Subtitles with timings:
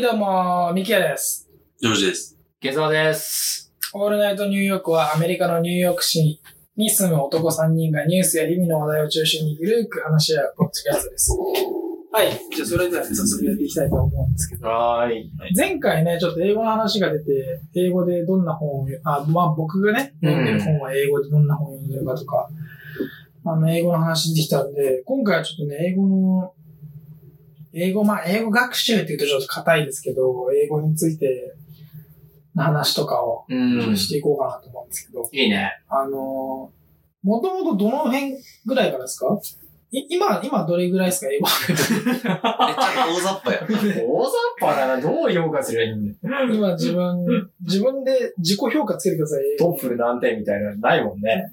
[0.00, 1.46] はい、どうも、ミキヤです。
[1.78, 2.38] ジョージです。
[2.58, 3.70] 下沢です。
[3.92, 6.40] オールナイトニューヨークはアメリカのニューヨーク市
[6.74, 11.36] に住む男3人がニュースや日々の話題を中心にゆるく話し合うポッドキャストです。
[12.12, 12.30] はい。
[12.30, 14.68] じゃあ、それではね早速やっていきたいと思うんですけど。
[14.68, 15.30] はーい。
[15.54, 22.48] 前回ね、ちょっと英語の話が出て、英語でどんな本を、あ、まあ僕がね、読んでる本は英語でどんな本を読んでるかとか、
[23.44, 26.54] あの、英語の話できたんで、今回はちょっとね、英語の、
[27.72, 31.54] 英語、まあ英語学習って言うとちょっと硬いですけど、英語について
[32.54, 33.96] の話とかをうん。
[33.96, 35.72] していこうかなと思うんですけど、いいね。
[35.88, 36.72] あの、
[37.22, 39.26] もともとどの辺ぐらいからですか？
[39.92, 41.30] い今、今どれぐらいですか？
[41.32, 43.66] 英語え、ちょっと大雑把や。
[43.66, 45.00] 大雑把だな。
[45.00, 46.54] どう評価すればいいんだよ。
[46.54, 49.40] 今自分、自分で自己評価つけてください。
[49.60, 51.50] 英語トップル何点みたいなのないもんね。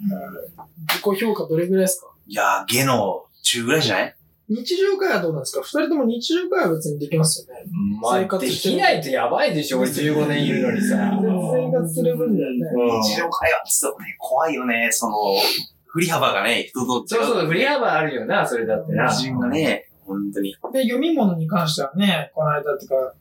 [0.87, 2.07] 自己評価どれぐらいですか？
[2.27, 4.15] いやー、ゲの中ぐらいじゃない？
[4.49, 5.61] 日常会話どうなんですか？
[5.61, 7.63] 二人とも日常会話は別にできますよね。
[8.01, 9.79] まあ、生活できないとやばいでしょ。
[9.79, 10.95] 俺15年いるのにさ。
[11.21, 12.57] 生活する分だよね。
[12.73, 14.89] うん日常会話って言うとね、怖いよね。
[14.91, 15.15] その、
[15.87, 17.25] 振り幅がね、人と違う。
[17.25, 19.09] そうそう、振り幅あるよな、それだってな。
[19.09, 20.55] 基準がね、本当に。
[20.71, 23.13] で、読み物に関してはね、この間っていうか、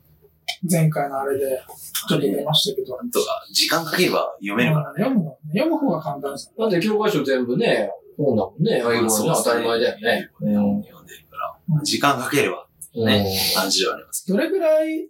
[0.70, 1.60] 前回のあれで、
[2.08, 2.96] ちょっと出ましたけど。
[2.96, 4.92] なんとか、時間かければ読めるから。
[4.92, 8.78] 読むの、読む方が簡単ですよだって教科書全部ね、本だもんね。
[8.78, 10.30] 英語は当たり前だよね。
[10.40, 10.94] 読んでる
[11.30, 11.82] から。
[11.82, 14.26] 時間かければ、うんね感じではあります。
[14.26, 15.08] どれぐらい、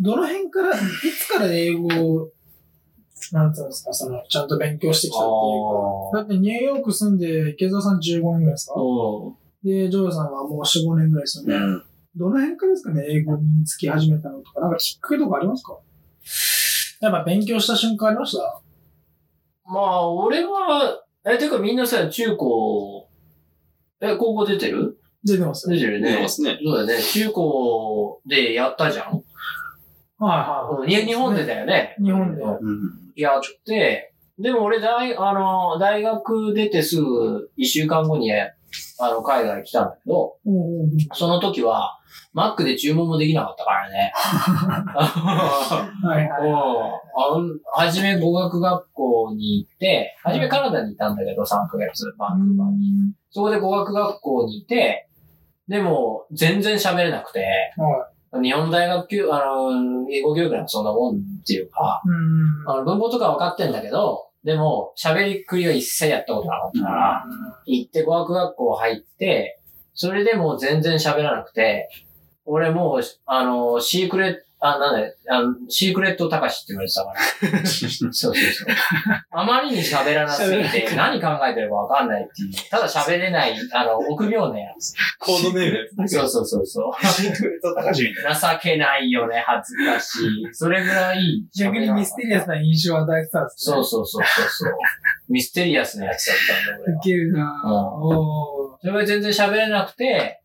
[0.00, 0.80] どの辺から、い
[1.18, 2.30] つから英語を、
[3.32, 6.18] なんていうんですか、その、ちゃんと勉強してきたっていうか。
[6.18, 8.74] だってニューヨーク住んで、池澤さん15年ぐらいですか？
[8.76, 9.34] うん。
[9.64, 11.54] で、ジョーさんはもう4、5年ぐらいですよね。
[11.54, 11.84] うん。
[12.16, 15.78] どの辺からですかね、英語につき始めたのとか、なんかきっかけとかありますか？
[17.00, 18.60] やっぱ勉強した瞬間ありました？
[19.66, 23.08] まあ、俺は、え、てかみんなさ、中高、
[24.00, 24.98] え、高校出てる？
[25.24, 25.76] 出てますよ。
[25.76, 26.28] 出てるね出てま。
[26.28, 26.58] すね。
[26.62, 27.02] そうだね。
[27.02, 29.22] 中高でやったじゃん
[30.18, 31.04] はいはい。
[31.04, 31.96] に日本でだよね。
[32.02, 32.80] 日本でうん。
[33.16, 38.50] やって、でも俺大、あの、大学出てすぐ一週間後に、あ
[39.10, 41.98] の、海外来たんだけど、おうおうおうその時は、
[42.32, 44.12] マックで注文もできなかったからね。
[46.04, 46.28] はい
[47.76, 53.12] はじめ語学学校に行って、はじめカナダにいたんだけど、3ヶ月、バンクーバーに。
[53.30, 55.08] そこで語学学校にいて、
[55.68, 58.08] でも、全然喋れなくて、は
[58.42, 62.08] 日本大学教、あの、英語教育なんかそんなもんっていうか、い。
[62.08, 62.70] うん。
[62.70, 67.24] あの文法とか分かってんだけど、でも、喋りくりは一切やったことなかったから、
[67.64, 69.60] 行って語学学校入って、
[69.94, 71.88] それでも全然喋らなくて、
[72.46, 77.66] 俺もう、あの、シークレット、あ、なんだよあの、シークレット高しって言われてたから。
[77.68, 78.68] そうそうそう。
[79.30, 82.70] あまりに喋らなすぎて、何考えてるか分かんないっていう。
[82.70, 84.94] ただ喋れない、あの、臆病なやつ。
[85.18, 87.06] コードネームそうそうそうそう。
[87.06, 88.34] シークレット高橋みたいな。
[88.34, 90.54] 情けないよね、恥ずかしい。
[90.54, 91.44] それぐらい。
[91.58, 93.74] 逆にミステリアスな印象を与えてたんですね。
[93.74, 94.72] そうそうそうそうそう。
[95.28, 96.98] ミステリアスなやつだったんだ、俺は。
[96.98, 98.18] ウケるなぁ。
[98.48, 100.42] うんそれが全然喋れなくて、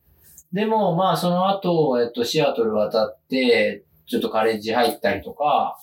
[0.53, 5.79] でも、まあ、その後、えっと、シアトル渡って、ちょっとカレッジ入ったりとか、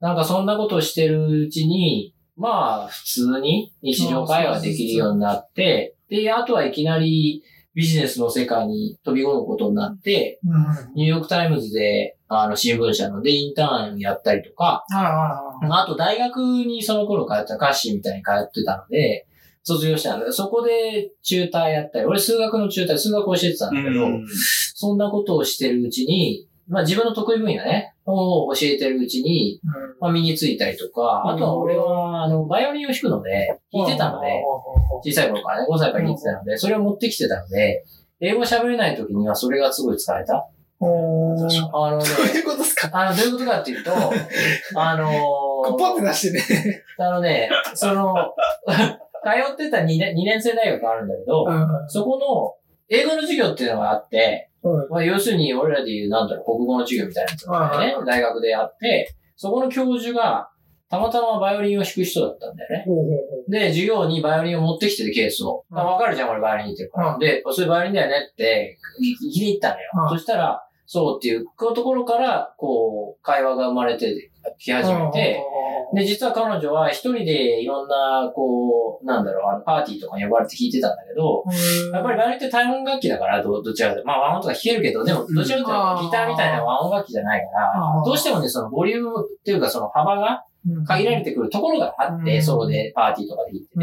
[0.00, 7.44] なんかそんなことをしてるうちに、まあ、普通に日常会話できるようになって、で、あとはいきなり
[7.74, 10.94] ビジネスの世界に飛び込むことになって、うん。
[10.94, 14.84] ニューヨークタイムズで、あの、新聞社のでインターンやったりとか。
[15.70, 19.26] あと大学にその頃通ったカッシーみたいに通ってたので、
[19.62, 24.06] 卒業したんだけど、そこでチューターやったり、俺数学のチューター、数学教えてたんだけど、
[24.74, 29.60] そんなことをしてるうちに、まあ自分の得意分野ね、を教えてるうちに、
[30.00, 34.28] まあ身についたりとか、あとは俺は、あの、バイオリンを弾くので、弾いてたので、
[35.04, 37.84] 小さい頃からね、5歳から弾いてたので、それを持ってきてたので、
[38.20, 40.46] 英語喋れない時にはそれがすごい使えた。
[41.74, 42.88] あのね、どういうことですか？
[42.92, 43.90] あの、どういうことかっていうと、
[44.80, 46.84] あのこうポンって出してね。
[46.98, 48.14] あのね、その、
[49.22, 51.46] 通ってた2年 ,2 年生大学があるんだけど、
[51.88, 52.56] そこの
[52.88, 54.88] 英語の授業っていうのがあって、うん。
[54.90, 60.50] まあ、要するに俺らで言う、なんだろう、国語の授業みたいなやつがね、大学であって、そこの教授が、
[60.90, 62.84] たまたまバイオリンを弾く人だったんだよね。
[63.48, 65.64] で、授業にバイオリンを持ってきててケースを。
[65.70, 67.14] わかるじゃん、俺バイオリン弾いてるから。
[67.14, 67.20] うん。
[67.20, 69.90] で、それバイオリンだよねって、聞きに行ったのよ。
[70.10, 70.18] うん。
[70.18, 75.40] そしたら、そうっていうところから、こう、会話が生まれてき始めて、
[75.94, 81.44] で、実は彼女は一人でいろんな、こう、なんだろう、あの、パーティーとかに呼ばれて弾いてたんだけど、
[81.92, 90.49] やっぱりバイオリンって単音楽器だから、どどちらかまあ和音とか弾けるけど、でもどちらかというとギターみたいな和音楽器じゃないから、どうしてもね、そのボリュームっていうかその幅がうん
[90.86, 92.42] 限られてくるところがあって、うん。
[92.42, 93.78] ソロでパーティーとかで行って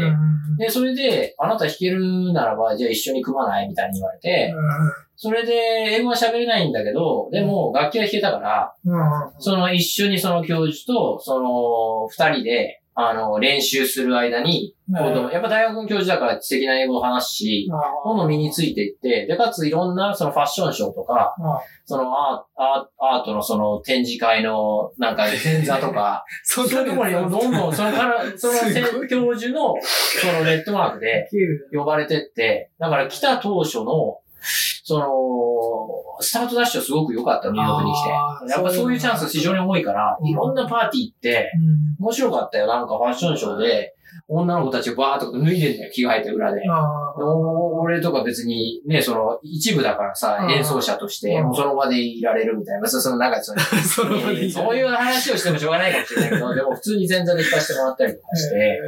[0.58, 0.64] て。
[0.66, 4.54] で、それで、あなた弾けるならば、じゃあ一緒に組まないみたいに言われて、
[5.16, 5.52] それで、
[5.96, 8.74] 英語は喋れないんだけど、でも、楽器は弾けたから、
[9.38, 14.74] その一緒にその教授と、その二人で、あの、練習する間に、
[15.30, 17.70] やっぱ大学の教授だから知的な英語を話すし、
[18.04, 28.54] どんどん身についていって、で、かついろんなそのファッションショーとか、あそのアーアーアートのその展示会のなんか前座とか、 そそういうところにどんどんそのから、 その
[29.06, 31.28] 教授のそのレッドマークで
[31.72, 38.08] 呼ばれてって、だから来た当初の、その、スタートダッシュはすごく良かった、ニューヨークに来て。
[38.52, 42.66] やっぱそういうチャンス非常に多いから、いろんなパーティー行って、うん面白かったよ。
[42.68, 43.94] なんかファッションショーで、
[44.28, 46.62] 女の子たちがバーっと脱いでんだよ、着替えて裏で。
[47.18, 52.88] 俺とか別にね、その一部だからさう、ん演奏者として、その場でいられるみたいな。
[52.88, 58.80] そのなんかその、 そういう話をしてもしょうがないかもしれないけど、でも普通に前座で聴かせてもらったりとかして、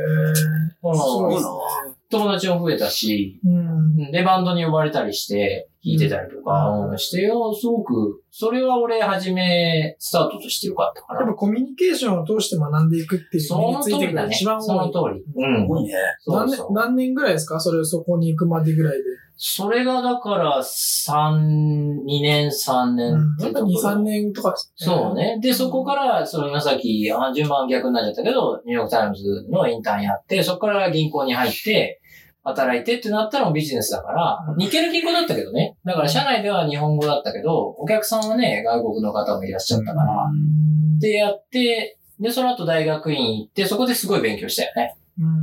[0.83, 11.21] そうですね友達も増えたし、うんで、バンドに呼ばれたりして、弾いてたりとか、うんうんしてよ、すごく、それは俺、はじめ、スタートとしてよかったかな。
[11.21, 14.35] やっぱコミュニケーションを通して学んでいくっていうその身について通りだね。
[14.35, 15.15] 一番その多い。
[15.23, 15.45] 通り。
[15.45, 15.67] うんす。
[15.67, 15.95] ごいね。
[16.21, 16.73] そうそう。
[16.75, 17.59] 何年何年ぐらいですか？
[17.61, 19.05] それそこに行くまでぐらいで。
[19.43, 25.15] それがだから、三、二年、三年っぱ2、ってところ3年とかですそう。
[25.15, 25.39] ね。
[25.41, 32.00] で、そこから、その今さっき、あ順番逆になっちゃったけど、ニューヨークタイムズのインターンやって、そこから銀行に入って、
[32.43, 35.77] 働いてってなったらもうビジネスだからう、ん似てる銀行だったけどね。
[35.85, 44.97] だから社内では日本語だったけど、お客さんはね、外国の方もいらっしゃったから、うんでやって、で、その後大学院行って、そこですごい勉強したよね。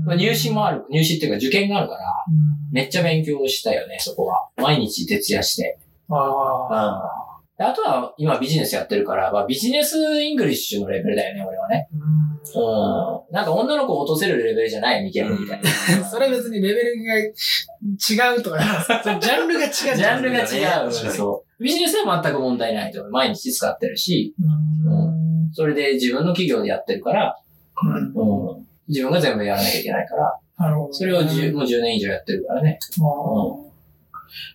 [0.08, 4.50] うん入試もある、入試っていうか受験があるから、うんめっちゃ勉強したよね、そこは。
[4.58, 5.80] 毎日徹夜して。
[6.10, 7.27] ああ。
[7.57, 11.89] であとは、今ビジネスやってるから、まあビジネスイングリッシュのレベルだよね、俺はね。
[11.94, 13.33] うんうん。
[13.33, 15.69] なんか女の子を落とせるレベルじゃない、ミケルみたいな。
[16.06, 18.59] それ別にレベルが違うとか
[19.19, 20.92] ジャンルが違うジャンルが違う。
[20.92, 21.63] そう。
[21.63, 23.12] ビジネスは全く問題ないと思う。
[23.12, 25.07] 毎日使ってるし、うん
[25.54, 27.36] それで自分の企業でやってるから、
[27.83, 28.68] うんうん。
[28.88, 30.94] 自分が全部やらなきゃいけないから、なるほどね。
[30.94, 32.77] それを10もう10年以上やってるからね。
[33.00, 33.68] あー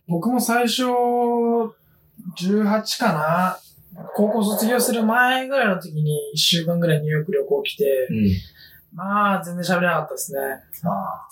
[0.06, 0.82] 僕も最初、
[2.38, 3.58] 18かな。
[4.14, 10.40] 高校卒業する前ぐらいの時に1週間ぐらいニューヨーク旅行来て、うまあ全然喋れなかったですね。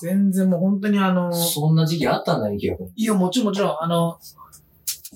[0.01, 2.93] 全然もう本当にあのん。、そんな時期あったんだ、ミケル君。
[2.97, 4.19] いやもちろんもちろん、あの、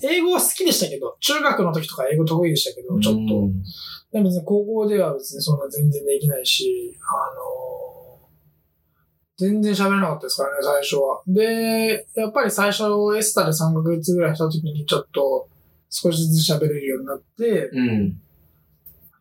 [0.03, 3.39] 英語は好きでしたけど、中学の時とか英語得意でしたけど、ちょっと。
[3.39, 3.63] うん
[4.15, 8.29] でも別に高校では別にそんな全然できないし、あの
[9.37, 11.21] 全然喋れなかったですからね、最初は。
[11.27, 12.83] で、やっぱり最初
[13.17, 15.49] エスタで3ヶ月ぐらいした時にちょっと
[15.95, 18.21] 少しずつ喋れるようになって、うん。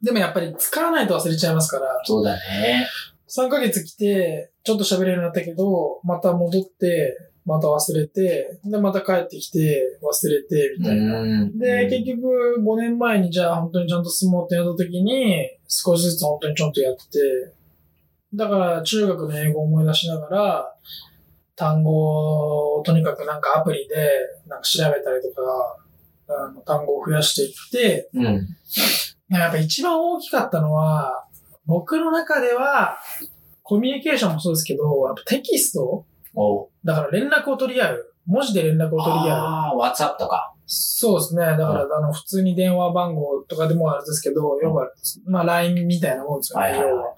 [0.03, 2.87] でもやっぱり使わないと忘れちゃいますから、そうだね。
[3.29, 7.17] 3ヶ月来て、ちょっと喋れるようになったけど、また戻って、
[7.47, 11.21] また忘れて、で、また帰ってきて、忘れて、みたいな。
[11.21, 17.55] うんで、結局、5年前にじゃあ本当にちゃんと相撲ってやった時に、少しずつ本当にちゃんとやってて、
[18.35, 20.75] だから中学の英語を思い出しながら、
[21.57, 24.11] 単語をとにかくなんかアプリで
[24.49, 25.77] なんか調べたりとか、
[26.29, 28.49] あの単語を増やしていって、うん。
[29.31, 31.27] やっぱ一番大きかったのは、
[31.67, 32.99] 僕の中では、
[33.63, 38.11] コミュニケーションもそうですけど、やっぱテキストおうだから連絡を取り合う。
[38.27, 39.39] 文字で連絡を取り合う。
[39.39, 40.55] ああ、WhatsApp とか。
[40.67, 41.45] そうですね。
[41.45, 44.91] だから、あの、普通に電話番号とかでもあれですけど、要は、
[45.27, 47.15] まあ、LINE みたいなもんですよね、要は。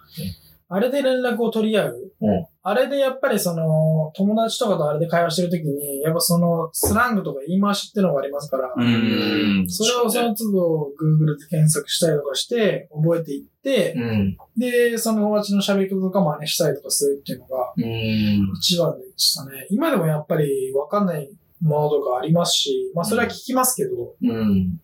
[0.69, 2.13] あれで連絡を取り合う。
[2.21, 9.67] うんあれでやっぱりその、友達とかとあれで会話してるときに、やっぱその、スラングとか言い回しってのがありますから、うん。
[9.69, 14.37] それをその都度 Google で検索したりとかして、覚えていって、うん。
[14.57, 18.53] で、その友達の喋り方とか真似したりとかするっていうのが、うん。
[18.59, 19.69] 一番でしたね。
[19.71, 21.31] 今でもやっぱりわかんない
[21.61, 24.81] ものとかありますし、まあそれは聞きますけど、うん。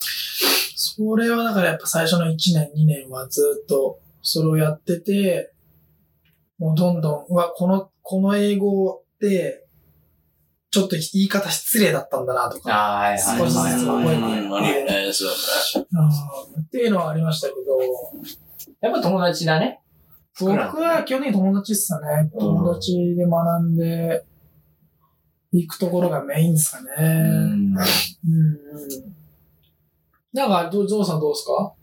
[0.00, 5.52] それはだからやっぱ最初の1年、2年はずっとそれをやってて、
[6.62, 9.66] もうどんどん、うわ、この、この英語って、
[10.70, 15.80] ちょっと言い方失礼だったんだなとか、少しずつはい覚えてはい
[16.60, 17.78] っていうのはありましたけど、
[18.80, 19.80] やっぱ友達だね。
[20.40, 22.30] 僕は基本的に友達っすかね。
[22.32, 24.24] うん友達で学んで
[25.52, 26.88] 行くところがメインですかね。
[26.98, 27.76] うん。
[27.76, 27.82] うん
[30.32, 31.52] なんか、どゾウさんどうですか？
[31.52, 31.74] は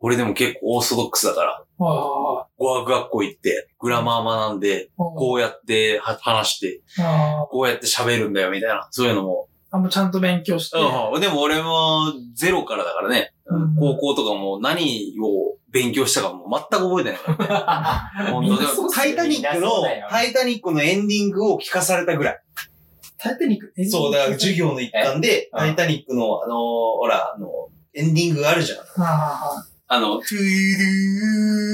[0.00, 4.90] 俺でも結構オーソドックスだから、語学学校行って、グラマー学んで。
[4.96, 8.88] こうやっては話して、あこうやって喋るんだよ、みたいな。
[8.90, 9.48] そういうのも。
[9.70, 10.78] あ、もうちゃんと勉強して。
[10.78, 11.20] うん。
[11.20, 13.32] でも俺もゼロからだからね。
[13.46, 18.30] うん高校とかも何を勉強したかもう全く覚えてないからね。
[18.32, 19.70] 本当でも、タイタニックの
[20.10, 22.40] タイタニックのエンディングを聞かされたぐらい。
[23.18, 25.56] タイタニック、えそう、だから授業の一環で、え？
[25.56, 27.48] タイタニックの、あのーほら、あの、
[27.94, 28.78] エンディングがあるじゃん。
[29.88, 30.84] はあはあの、トゥード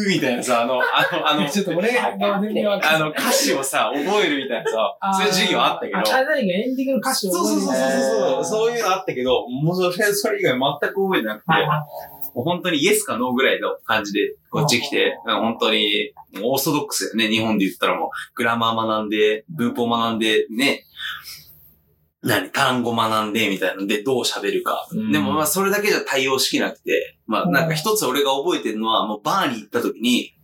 [0.04, 3.02] ゥーみたいなさ、あの、あの、あの、 ちょっと俺が全然わかんない。
[3.02, 6.00] あの、歌詞をさ、覚えるみたいなさ、そういう授業あったけど。
[6.02, 11.46] タイタニックエンディングの歌詞をそうそうそうそうそう、えそういうのあったけど、もうそれ、それ以外全く覚えてなくて、
[12.34, 17.34] もう本当にイエスかノーぐらいの感じで、こっち来て、うん本当に、オーソドックスだよね。
[17.34, 20.84] 日本で言ったらもう、グラマー学んで、文法学んで、ね、
[22.24, 24.86] 何、単語学んで、みたいなので、どう喋るか。
[24.90, 30.34] うんでもまあ、それだけじゃ対応しきなくて、まあ、なんか一つ俺が覚えてるのは、もうバーに行った時に、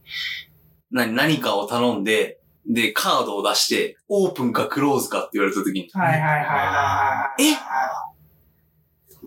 [0.90, 7.44] 何、何かを頼んで、で、カードを出して、オープンかクローズかって言われた時に、はいはいはいはいはい。
[7.44, 7.56] え？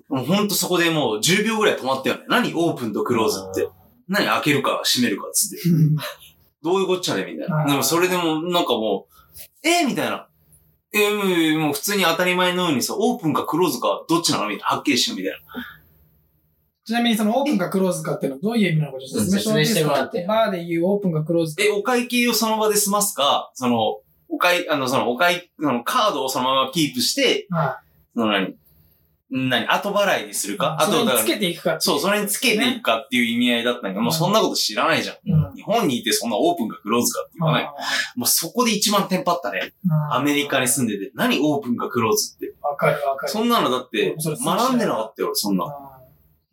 [0.07, 2.25] もうほんとそこでもう10秒ぐらい止まったよね。
[2.27, 2.53] 何？
[2.53, 3.67] オープンとクローズって。
[4.07, 4.27] 何？
[4.27, 5.69] 開けるか閉めるかっつって。
[5.69, 5.95] うん
[6.61, 7.25] どういうこっちゃね？
[7.25, 7.65] みたいな。
[7.65, 9.83] でもそれでもなんかもう、え？
[9.83, 10.29] ー、みたいな。
[10.95, 14.47] えー、もうもう普通に当たり前のようにさ、オープンかクローズかどっちなの？
[14.47, 14.65] みたいな。
[14.75, 15.39] はっきりしてみたいな。
[16.85, 21.63] ちなみにそのオープンかクローズかっていうのはどういう意味なのかちょっと説明してもらってバーで言うオープンかクローズか。
[21.63, 27.79] え、お会計をその場で済ますか、その、お会、あの、その、お会、そのカードをそのままキープして、は
[28.13, 28.55] その何？
[29.35, 30.57] 何後払いにするい。
[30.57, 35.15] かあとだから、けていくかそう、それにつけていくかっていう意味合いだったんだけど、もうそんなこと知らないじゃん。
[35.31, 37.65] うん日本にいてそんなオープンかクローズかって言わない。
[38.15, 39.73] もうそこで一番テンパったね。
[40.11, 42.53] アメリカに住んでて、何オープンかクローズって。
[42.61, 43.31] わかるわかる。
[43.31, 45.65] そんなのだって、学んでなかったよ、俺そんな。
[45.65, 45.99] あ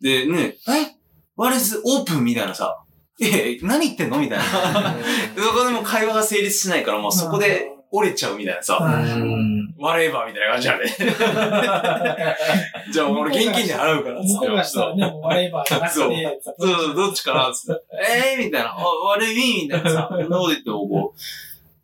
[0.01, 0.95] で、ね、え
[1.35, 2.83] ?What is オープンみたいなさ、
[3.19, 4.19] え、何言ってんの？
[4.19, 4.95] みたいな。
[5.35, 8.79] で そこでも会話が成立しないから、もうそこで折れちゃうみたいなさ、
[9.81, 9.85] うん。
[9.85, 12.35] ワレーバーみたいな感じだね。
[12.91, 16.11] じゃあ俺現金で払うから、つって向こうがしたらね、もうワレーバーじゃなくて、そう
[16.73, 17.81] そう、どっちかなつって。
[18.35, 18.75] えーみたいな。
[18.77, 20.09] あ悪いみたいなさ。
[20.13, 21.19] ってもこう、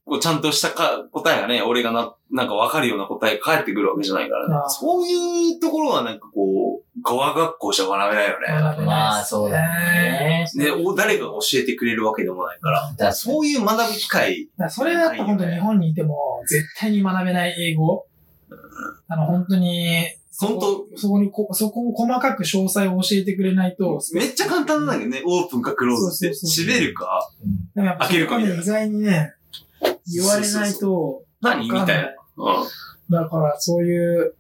[0.08, 4.66] こうちゃんとしたか答えがね、俺がな、なんかわかるような答えが返ってくるわけじゃないからねあ。
[4.66, 8.48] あそういうところはなんかこう、語学学校じゃ学べないよね。
[8.48, 10.48] 学べまあ、そうだね。
[10.56, 12.94] で、お誰かが教えてくれるわけでもないから。
[12.98, 18.06] だそういう学ぶ機会、だからそれはやっぱ本当に日本にいても絶対に学べない英語。
[19.10, 20.08] あの、本当に、
[20.40, 26.34] そ本こそこにこ、そこを細かく詳細を教えてくれないと、めっちゃ簡単なんだけどね、オープンかクローズって。
[26.36, 27.28] そうそうそう閉めるか
[27.74, 29.34] でもやっぱ開けるかみたいな意外にね、
[30.12, 31.70] 言われないと、何？
[31.70, 32.14] みたいな。
[32.38, 32.68] うん。
[33.10, 34.36] だからそういう、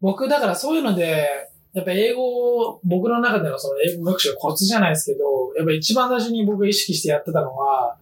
[0.00, 1.26] 僕だからそういうので、
[1.72, 7.96] やっぱ英語、僕の中でのその英語学習のコツじゃないですけど、やっぱ一番最初に僕が意識してやってたのは、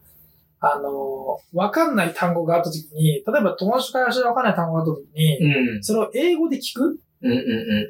[0.60, 5.82] あの、わかんない単語があった時に、例えば友達と会話してわかんない単語があった時に、うん。
[5.82, 7.00] それを英語で聞く？
[7.22, 7.40] うんうんう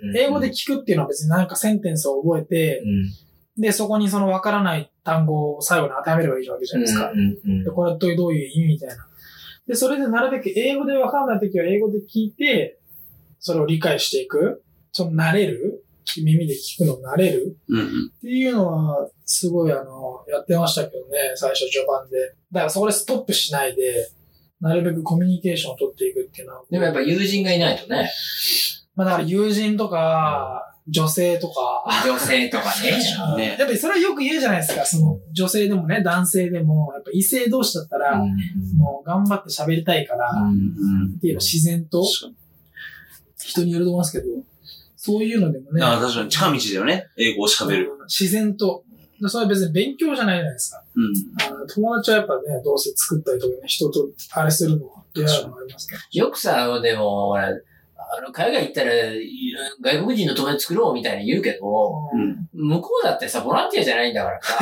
[0.05, 0.17] んうん。
[0.17, 3.13] 英語で聞くっていうのは別になんかセンテンスを覚えて、うん。
[3.59, 7.11] で、そこにそのわからない単語を最後に当てはめればいいわけじゃないですか。
[7.11, 9.07] うんうんでこれはどういうどういう意味みたいな。
[9.67, 12.79] で、それでなるべく英語でわからないときは英語で聞いて、
[13.39, 14.63] それを理解していく。
[14.93, 15.85] その慣れる
[16.23, 17.87] 耳で聞くの慣れるうんうん。
[17.87, 22.35] っていうのは、すごいあの、やってましたけどね、最初序盤で。
[22.51, 24.11] だからそこでストップしないで、
[24.61, 26.63] なるべくコミュニケーションを取っていくっていうのは。
[26.71, 28.11] でもやっぱ友人がいないとね。
[28.95, 32.99] まあだから友人とか、女性とか、女性とかね。
[33.37, 34.85] ねやっぱりそれはよく言うじゃないですか。
[34.85, 38.19] その、女性でもね、男性でも、やっぱ異性同士だったら、
[38.77, 42.05] もう頑張って喋りたいから、うんって言えば自然と、
[43.39, 44.25] 人によると思いますけど、
[44.97, 47.07] そういうのでもね、ああ、確かに近道だよね。
[47.17, 47.91] 英語を喋る。
[47.97, 48.85] うん自然と、
[49.21, 50.83] でそれは別に勉強じゃないじゃないですか。
[50.97, 51.01] う
[51.65, 51.67] ん。
[51.69, 56.01] 友達はやっぱね、どうせ作ったりとかね、人とあれするのは、出会うのはありますけど。
[56.13, 57.49] よくさ、でも、ほら、
[58.15, 58.93] あの、海外行ったら、
[59.81, 64.59] 外国人の友達作ろうみたいに言うけど、うん向こうだってさ、ボランティアじゃないんだからさ、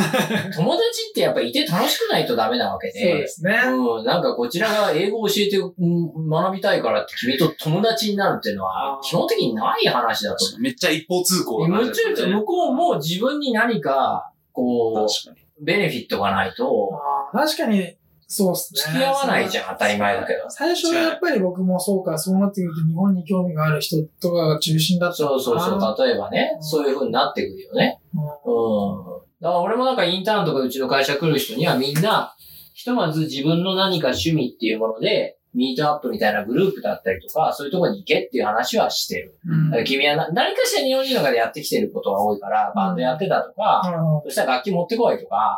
[0.55, 3.61] 友達ってやっぱいて楽しくないとダメなわけそうでで、すね。
[3.67, 11.69] うん、なんかこちらが英語を教えてうん学びたいからって君と友達になるっていうのは基本的にない話だとめっちゃ一方通行思う。
[11.69, 15.47] なむちゃくちゃ向こうも自分に何か、こ確かに。
[15.61, 16.91] う、ベネフィットがないと、
[17.33, 17.97] 確かに、
[18.33, 18.81] そうっすね。
[18.81, 20.49] 付き合わないじゃん、当たり前だけど。
[20.49, 28.01] 最初はやっぱり僕もそうか、そうなってくると日本に興味がある人とかが中心だったそうそうそう、例えばね、そういう風になってくるよね。
[28.15, 28.23] うん。
[28.23, 29.21] うん。
[29.41, 32.37] だから俺もなんかインターンとかうちの会社来る人にはみんな、
[32.73, 39.35] ひとまず自分の何か趣味っていうもので、ミートアップみたいなグループだったりとか、そういうところに行けっていう話はしてる。
[39.45, 39.85] うん。
[39.85, 43.83] 君はな何かしら日本人の中でやってきてることが多いから、バンドやってたとか、
[44.25, 45.57] そしたら楽器持ってこいとか、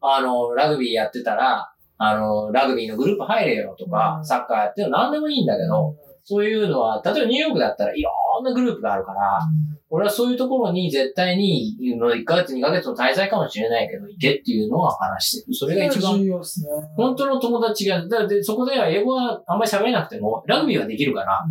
[0.00, 8.10] あの、ラグビーやってたら、あの、ラグビーのグループ入れよとか、うんサッカーやってるの何でもいいんだけど、そういうのは、例えばニューヨークだったらいろ
[8.40, 9.40] んなグループがあるから、
[9.90, 15.54] 俺はそういうところに絶対に、1ヶ月2ヶ月の滞在かもしれないけど、行けっていうのは話してる。
[15.54, 16.18] それが一番。
[16.96, 21.44] 本当の友達が、だってそこでは英語はあんまり喋れなくても、ラグビーはできるから、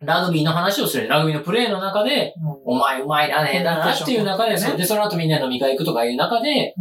[0.00, 1.08] ラグビーの話をする。
[1.08, 6.74] ラグビーのプレーの中で、うんお前うまいなねだなっていう中で、で、その後みんなで飲み会行くとかいう中で、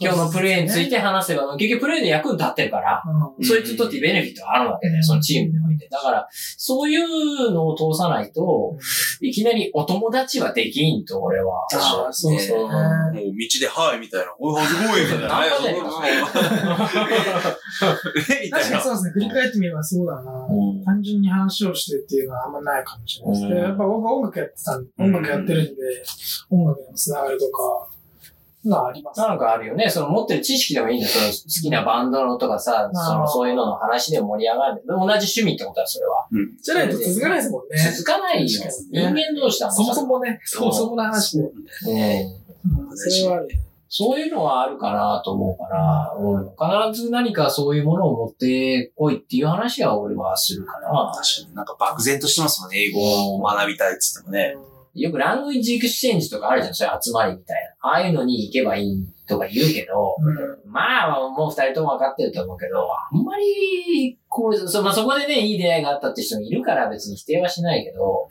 [0.00, 3.02] 今日のプレーについて話せば、結局プレーで役に立ってるから、
[3.38, 5.88] うんそいつにとってベネフィットがあるわけで、そのチームにおいて。
[5.88, 8.76] だから、そういうのを通さないと、
[9.20, 11.66] いきなりお友達はできんと、俺は。
[11.74, 12.74] ああ、そうそうね。
[12.74, 14.34] もう道で、はい、みたいな。
[14.38, 15.28] おい、すごい、みたいな。
[15.28, 16.76] なんかねえみたいな。
[18.58, 19.10] 確かにそうですね。
[19.12, 20.46] 振り返ってみればそうだな。
[20.50, 23.54] うん単純に話をしてっていうのはあんまないかもしれないですね。
[23.54, 25.72] うんやっぱ僕は音楽やってたん音楽やってるんで、
[26.50, 27.88] 音楽のつながりとか、
[28.66, 29.20] があります。
[29.20, 29.88] なんかあるよね。
[29.88, 31.12] その持ってる知識でもいいんだよ。
[31.12, 34.82] その好きなバンドのとかさ、そのそういうのの話で盛り上がる。
[34.86, 36.26] でも同じ趣味ってことだ、それは。
[36.30, 36.56] うん。
[36.60, 37.92] じゃないと続かないですもんね。
[37.92, 38.46] 続かないよ。
[38.46, 41.44] 人間同士だもんそもそもね、そもそもの話で。
[41.86, 42.26] ね
[42.64, 43.48] うんそれはある。
[43.94, 51.12] そういうのはあるかなと思うから、うん、必ず何かそういうものを持ってこいっていう話は俺はするかな。
[51.14, 52.86] 確かになんか漠然としてますもんね。
[52.86, 54.56] 英語を学びたいっつってもね。
[54.94, 57.88] よく language exchange とかあるじゃん、そういう集まりみたいな。
[57.88, 60.16] ああいうのに行けばいいとか言うけど、
[60.66, 68.28] まあ、もう二人とも分かってると思うけど、あんまり、こう、そ,、まあ、そこでね、いい出会いがあったって人もいるから別に否定はしないけど、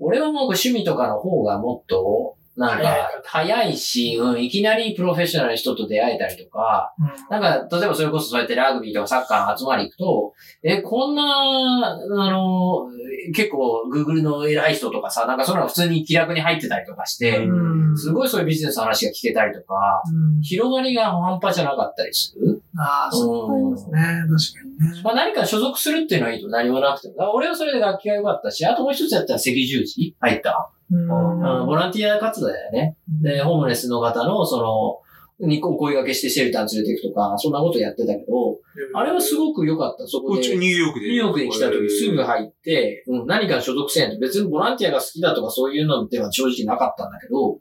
[0.00, 6.92] 俺はもう趣味とかの方がもっと、なんか、早いし、うん、いきなりプロフェッショナルの人と出会えたりとか、
[7.30, 10.32] なんか、例えばそれこそそうやってラグビーとかサッカーの集まり行くと、
[10.62, 12.88] え、こんな、あの、
[13.34, 22.62] 結構 Google の偉い人とかさ、なんかそんなの普通に気楽に入ってたりとかして、うんすごいそういうビジネスの話が聞けたりとか、うん広がりが半端じゃなかったりする？
[22.76, 23.92] ああ、そう思いますね。
[24.00, 25.02] 確かにね。
[25.04, 27.32] まあ何か所属するっていうのはいいと何もなくても。
[27.34, 30.71] 俺はそれで楽器が良かったし、あともう一つやったら赤十字入った。
[30.92, 32.96] うんうん、ボランティア活動だよね。
[33.22, 34.98] で、ホームレスの方の、その、
[35.40, 38.58] にお声掛けしてシェルターに連れて行くとか、そんなことやってたけど、
[38.94, 40.06] あれはすごく良かった。
[40.06, 40.40] そこで。
[40.40, 41.08] こっちニューヨークで。
[41.08, 44.18] ニューヨークに来た時すぐ入って、うん、何か所属せんと。
[44.18, 47.58] 別にボランティアが好きだとかそういうのでは正直なかったんだけど、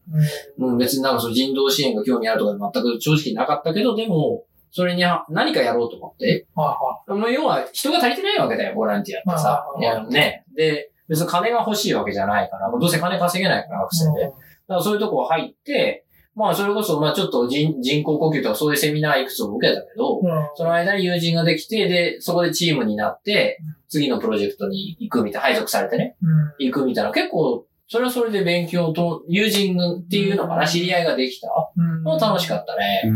[0.60, 6.46] うん、別になんかその人道支援が興味あるとか全く正直なかったけど、でも、それには何かやろうと思って。
[6.56, 6.78] は
[7.10, 9.66] いはもう要は人が足りてないわけだよ、ボランティアってさ。
[9.78, 10.46] いまあや、ね。
[10.56, 14.22] で、別に金が欲しいわけじゃないから、どうせ金稼げないから、学生で。
[14.22, 14.36] だか
[14.76, 20.50] らそういうとこ入って、まあそれこそ、まあちょっと人人工呼吸とかそういうセミナーいくつも受けたけど、うん。
[20.56, 26.66] その間に友人ができて、で、そこでチームになってうん、次のプロジェクトに行くみたいな、配属されてね、うん。
[26.66, 33.02] 行くみたいな、結構、それはそれで勉強と、友人っていうのかな、うん知り合いができたうんの楽しかったね。
[33.06, 33.12] う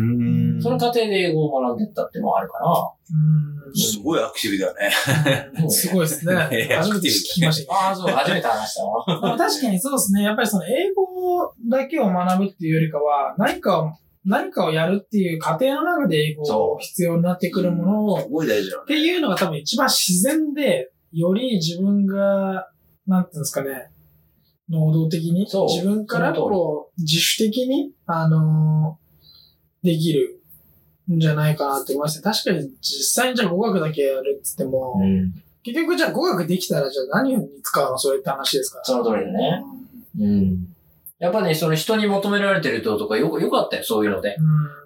[0.57, 2.57] んその過程で英語を学んでったってのはあるか
[3.09, 4.91] うんすごいアクティブだよね。
[5.63, 5.69] な。
[5.69, 6.35] すごいですね。
[6.75, 7.73] 初めて聞きました。
[7.73, 9.38] ああ、そう、初めて話したわ。
[9.38, 10.23] 確かにそうですね。
[10.23, 13.91] やっぱりその英語だけを学ぶっていうよりかは、何かを、
[14.25, 22.67] 何かをやるっていう過程の中で英語そうを必要になってくるものを、っすごい大事だよていうのが多分一番自然で、より自分が、
[23.07, 23.89] なんていうんですかね、
[24.69, 29.06] 能動的に、そう自分からこう、自主的に、あのー
[29.86, 30.41] できる
[31.13, 32.23] んじゃないかなって思いますね。
[32.23, 35.32] 確かに実際にじゃあ語学だけやるって言っても、うん。
[35.63, 38.84] 結局じゃあ語学できたらじゃあ何に使うのそれって話ですから。
[38.84, 39.63] その通りだね。
[40.19, 40.67] うん。
[41.19, 44.36] やっぱね、その人に求められてるととかよく、よかったよ、そういうので。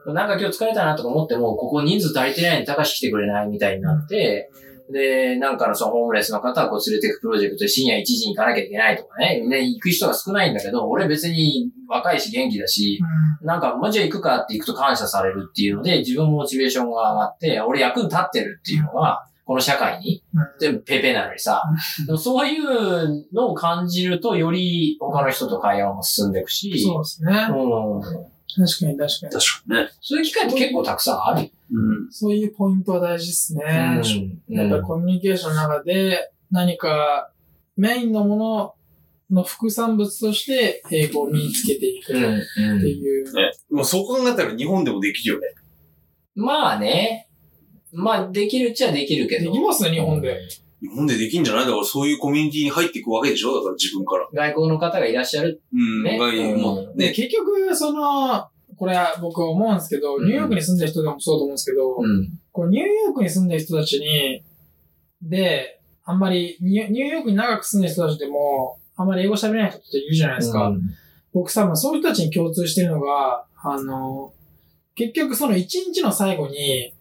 [0.05, 0.13] うん。
[0.13, 4.51] なんか今日疲れたなとか思っても、ここ人数足りてないのに高し来てくれないみたいになって、
[4.91, 12.99] で、なんかのそのホームレスの方をこう連れてくプロジェクトで深夜1時に行かなきゃいけないとかね、みんな行く人が少ないんだけど、俺別に若いし元気だし、
[13.41, 20.41] なんか、まあ、じゃあ行くかって行くと感謝されるっていうので、自分もモチベーションが上がって、俺役に立ってるっていうのが、この社会に、うん。
[20.59, 21.63] 全部ペーペーなのにさ、
[22.05, 27.31] でもそういうのを感じると、より他の人と会話も進んでいくし、そうですね。
[27.49, 29.31] うん、確かに確かに。
[29.31, 29.89] 確かにね。
[30.01, 31.49] そういう機会って結構たくさんある。
[31.71, 32.11] うん。
[32.11, 33.63] そういうポイントは大事ですね。
[34.47, 37.31] うんやっぱりコミュニケーションの中で何か
[37.77, 38.73] メインのもの
[39.31, 43.33] の副産物として英語を身につけていくっうんてうんいう。
[43.33, 43.51] ね。
[43.69, 45.47] もうそう考えたら日本でもできるよね。
[46.35, 47.27] まあね。
[47.91, 49.51] まあ、できるっちゃできるけど。
[49.51, 50.39] できますね、日本で。
[50.81, 51.65] 日本でできんじゃない？
[51.65, 53.53] だからそういうコミュニティに入っていくわけでしょ？
[53.55, 54.27] だから自分から。
[54.33, 55.61] 外国の方がいらっしゃる。
[55.73, 56.03] うん。
[56.03, 57.07] ねがうんもうね。
[57.07, 58.47] で結局、その、
[58.79, 62.39] これは僕は思うんですけど、うんニューヨークに住んでる人でもそうと思うんですけど、うん。
[62.53, 64.41] こうニューヨークに住んでる人たちに、
[65.21, 70.67] で、あんまりニューヨークに長く住んでる人たちでも、あんまり英語喋れない人っているじゃないですか。
[70.69, 70.81] うん
[71.31, 74.33] 僕多分そういう人たちに共通してるのが、あの、
[74.95, 76.93] 結局その一日の最後に、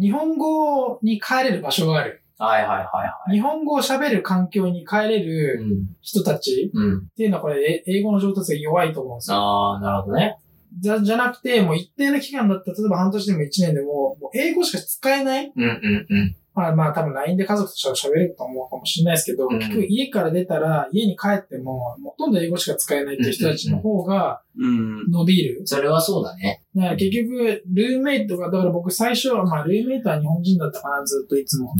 [0.00, 2.22] 日本語に帰れる場所がある。
[2.38, 3.32] はいはいはいはい。
[3.34, 5.96] 日本語を喋る環境に帰れるうん。
[6.00, 6.98] 人たちうん。
[6.98, 9.36] っていうのはこれ、え英語の上達が弱いと思うんですよ。
[9.36, 10.38] ああ、なるほどね。
[10.80, 16.36] じゃ、じゃなくて、もう一定の期間だったら、例えば半年でも一年でも、もう英語しか使えないうんうんうん。
[16.54, 25.10] まあまあ多分 LINE で家族と喋ると思うかもしれないですけど、うん結局家から出たら家に帰っても、ほとんど英語しか使えないっていう人たちの方がうん。
[25.10, 25.62] 伸びる。
[25.64, 26.62] それはそうだね。
[26.74, 31.74] だから結局、ルーメイトが、だから僕最初は、まあルーメイトは日本人だったかな、ずっといつも。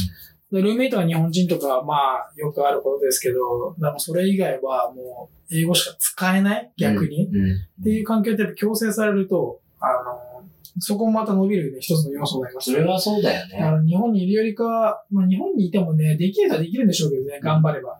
[0.52, 7.26] でルーメイトが日本人とかはまあよくあることですけど、でもそれ以外はもう英語しか使えない逆に。
[7.26, 7.36] うん。
[7.36, 10.46] うんっていう環境って強制されると、あの、
[10.78, 13.58] そこもまた伸びる、ね、一つの要素になりますそれはそうだよね。
[13.58, 17.98] あの日本にいるよりかは、まあ日本にいてもね、できる人はできるんでしょうけどね、頑張れば。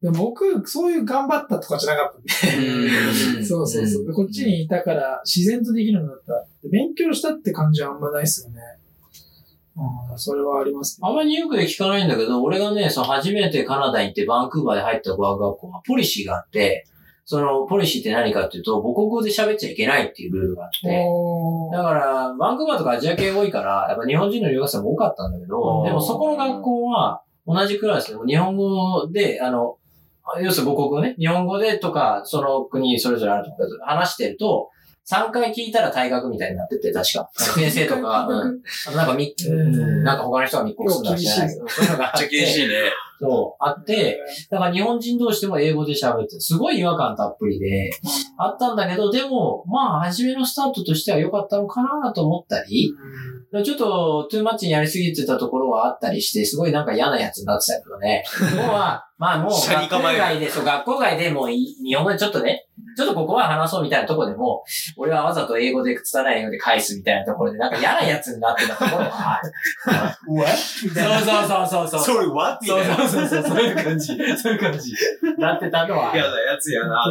[0.00, 2.68] でも僕、そういう頑張ったとかじゃなかったんで。
[3.36, 4.06] うん そうそうそう。
[4.06, 6.46] でこっちにいたから自然とできるようになった。
[6.62, 8.60] で勉強したって感じはあんまないっすよね。
[10.10, 16.84] うん、それはあります、あんまりニューヨークで聞かないんだけど、俺がね、その初めてカナダに行ってバンクーバーで入った語学学校はポリシーがあって、
[17.24, 21.06] そのポリシーって何かっていうと、母国語で喋っちゃいけないっていうルールがあって、
[21.76, 29.76] だから、バンクーバーとかアジア系多いから、やっぱ日本人の留学生も多かったんだけどでもそこの学校は同じクラスでも日本語で、あの、
[30.42, 34.70] 要するに母国語ね、日本語でとか、その国それぞれあると思うけど、話してると、
[35.10, 37.30] 3回聞いたら退学みたいになってて、確か。
[37.32, 38.60] 先生とか、うん。
[38.86, 42.74] あとなんかみ、えーなんか他の人が密告するのは知らないけど、そういうのがあってめっちゃ厳しいね。
[43.20, 47.90] そう、あって、だから日本人同士でも英語で喋って、すごい違和感たっぷりで、
[48.36, 52.92] あったんだけど、でも、まあ、初めのスタートとしては良かったのかなと思ったり、
[53.64, 58.24] ちょっと、トゥーマッチにやりすぎてたところはあってたりして、すごいなんか嫌なやつになってたけどね。
[59.18, 64.64] まあもう、学校外で、そう、学校外でもうい日本語でちょっとね、ちょっとここは話そうみたいなところでも、
[64.96, 69.52] 俺はわざと英語で拙い英語で返すみたいなところで、なんか嫌なやつになってたところはある。
[70.34, 70.46] うわ
[70.84, 71.18] みたいな。
[71.20, 72.16] そうそうそうそう。
[72.16, 72.58] それ what?
[72.62, 72.84] みそう。
[72.84, 74.06] そうそうそう、そういう感じ。
[74.06, 74.92] そういう感じ。
[75.38, 76.12] なってたのは。
[76.14, 77.04] 嫌なやつやな。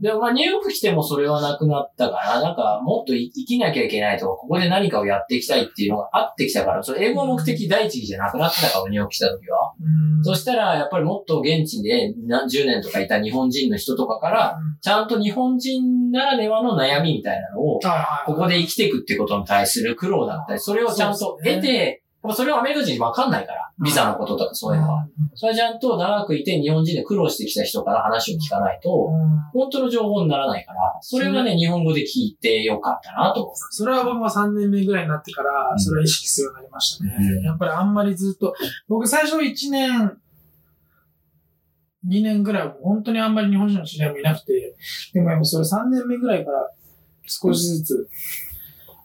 [0.00, 9.72] でもまあニューヨーク来てもそれはなくなったから、なんかもっと生きなきゃいけないとか、ここで何かをやっていきたいっていうのがあってきたから、それ英語目的第一義じゃなくなってたから、ニューヨーク来た時は。
[9.80, 17.80] うんそしたら、やっぱりもっと現地で何十年とかいた日本人の人とかから、ちゃんと日本人ならではの悩みみたいなのを、
[18.26, 22.02] ここで生きていくってことに対する苦労だったり、それをちゃんと得て、
[22.34, 25.06] それはアメリカ人わかんないから、ビザのこととかそういうのは。
[25.34, 29.10] それはちゃんと長くいて日本人で苦労してきた人から話を聞かないと、
[29.52, 33.42] 本当の情報にならないから、それはね、日本語で聞いてよかったなと。
[33.42, 35.80] 思それは僕も3年目ぐらいになってからう、ん。
[35.80, 37.16] それは意識するようになりましたね。
[37.18, 37.44] うん。
[37.44, 38.54] やっぱりあんまりずっと、
[38.88, 40.16] 僕最初1年、
[42.06, 44.74] 2年ぐらいは本当にあんまり日本人の知り合いもいなくて、
[45.12, 46.70] でもやっぱそれ3年目ぐらいから
[47.26, 48.08] 少しずつ、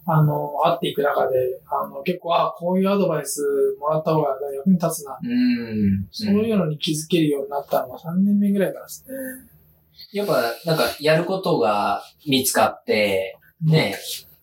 [0.06, 1.38] あの、会っていく中で、
[1.70, 3.42] あの、結構、あこういうアドバイス
[3.80, 5.20] もらった方が役に立つな。
[5.22, 5.28] う。
[5.28, 6.08] うん。
[6.12, 9.14] そういうのに気づけるようになったのが3年目ぐらいからですね。
[10.14, 13.98] やっぱ、なんか、やることが見つかって、ね、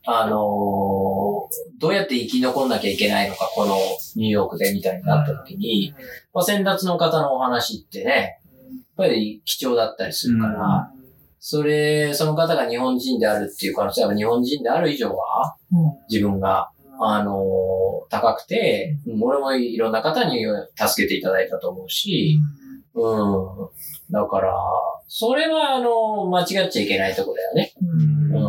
[0.06, 1.34] あのー
[1.78, 3.76] どうやって生き残んなきゃいけないのか、この
[4.16, 5.94] ニューヨークでみたいになった時に、
[6.32, 8.40] まあ、先達の方のお話ってね、
[8.96, 10.90] ぱり貴重だったりするから、
[11.46, 15.92] それ、その方が日本人であるっていう可能性は日本人である以上は、うん。
[16.08, 19.22] 自分が、あのー高くて、うん。
[19.22, 20.44] 俺もいろんな方に
[20.76, 22.38] 助けていただいたと思うし、
[22.94, 23.68] うん。
[24.10, 24.54] だから、
[25.08, 27.74] それは、あの、間違っちゃいけないとこだよね。
[27.82, 28.00] うん。
[28.00, 28.40] う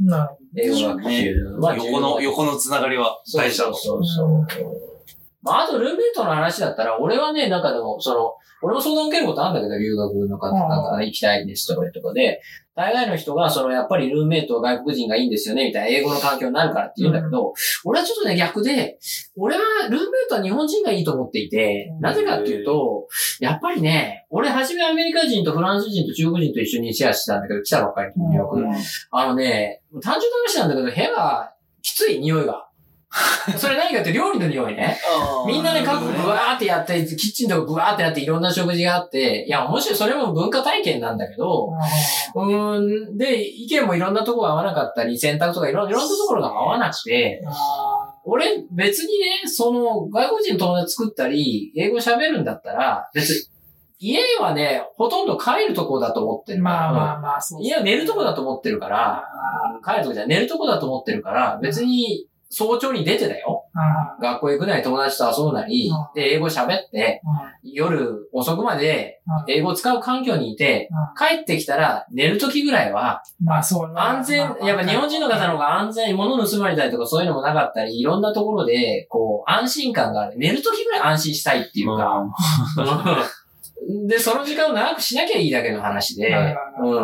[0.00, 0.06] ん。
[0.06, 1.44] なるほ英語学習。
[1.60, 5.06] は横の、横のつながりはそう大事だとそうそうそう。
[5.42, 12.40] まあ、あと、ルーメイトの話だったら、俺はね、なんかでも、その、俺も相談受けることあるんだけど、留学の方、うんなんか行きたいですとかとかで、
[12.74, 18.98] 大概の人が、その、やっぱりルーメイト外国人がいいんですよね、みたいな英語の環境になるからって言うんだけど、俺はちょっとね、逆で、
[19.36, 23.08] 俺はルーメイトは日本人がいいと思っていて、うんなぜかっていうと、
[23.40, 28.60] やっぱりね、俺初めアメリカ人とフランス人と中国人と一緒にシェアしてたんだけど、来たばっかりのニューヨーク。
[28.60, 28.66] ど。
[29.10, 32.65] あのね、単純な話なんだけど、部屋がきつい匂いが。
[33.56, 34.98] それ何かって料理の匂いね。
[35.46, 41.70] みんなね、各国ブワーってやって、キッチンとかブワーってやっていろんな食事があって、いや、もちろんそれも文化体験なんだけど、
[42.34, 47.42] うーん、で、意見もいろんなところが合わなかったり、選択とかいろんいろんなところが合わなくて、
[48.24, 53.46] 俺別にね、その外国人の友達作ったり、英語喋るんだったら、別に、
[53.98, 56.62] 家はね、ほとんど帰るとこだと思ってる。
[56.62, 59.24] まあまあまあ、そう家は寝るとこだと思ってるから、
[59.82, 63.64] 帰るとこじゃ寝るとこだと思ってるから、別に早朝に出てだよ。
[63.74, 65.88] あ学校行くなり友達と遊ぶなり。
[65.88, 73.92] うん、で、英語喋って、あ夜遅くまであ英語を使う環境にいて、帰ってきたら寝る時ぐらいは、まあそう。
[73.96, 80.38] 安全、やっぱ日本人の方の方が安全、物盗まれたりとかそういうのもなかったり、いろんなところで、こう、安心感がある。
[80.38, 82.30] 寝る時ぐらい安心したいっていうか、うん
[84.08, 86.34] で、その時間を長くしなきゃいいだけの話で、
[86.82, 86.94] う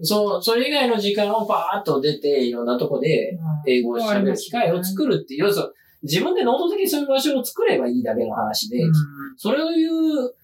[0.00, 0.04] ん。
[0.04, 8.82] そう、それ以外の時間をパーッと出て、いろんなとこで英語を喋る機会を作るっていう、要するに自分で能動的にそういう場所を作ればいいだけの話で、
[9.36, 10.34] それを言う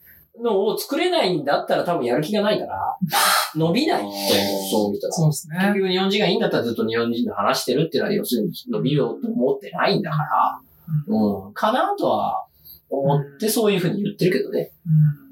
[0.43, 2.97] のを作れないんだったら多分やる気がないから、
[3.57, 4.09] 伸びないって、
[4.71, 5.13] そういう人は。
[5.13, 5.75] そうですね結。
[5.75, 10.61] 局日本人がいいんだったらずっと日本人と話してるっていうのは要するに伸びようと思ってないんだから、
[11.09, 12.45] うん、かなとは
[12.89, 14.71] 思ってそういうふうに言ってるけどね。
[14.87, 15.28] うん。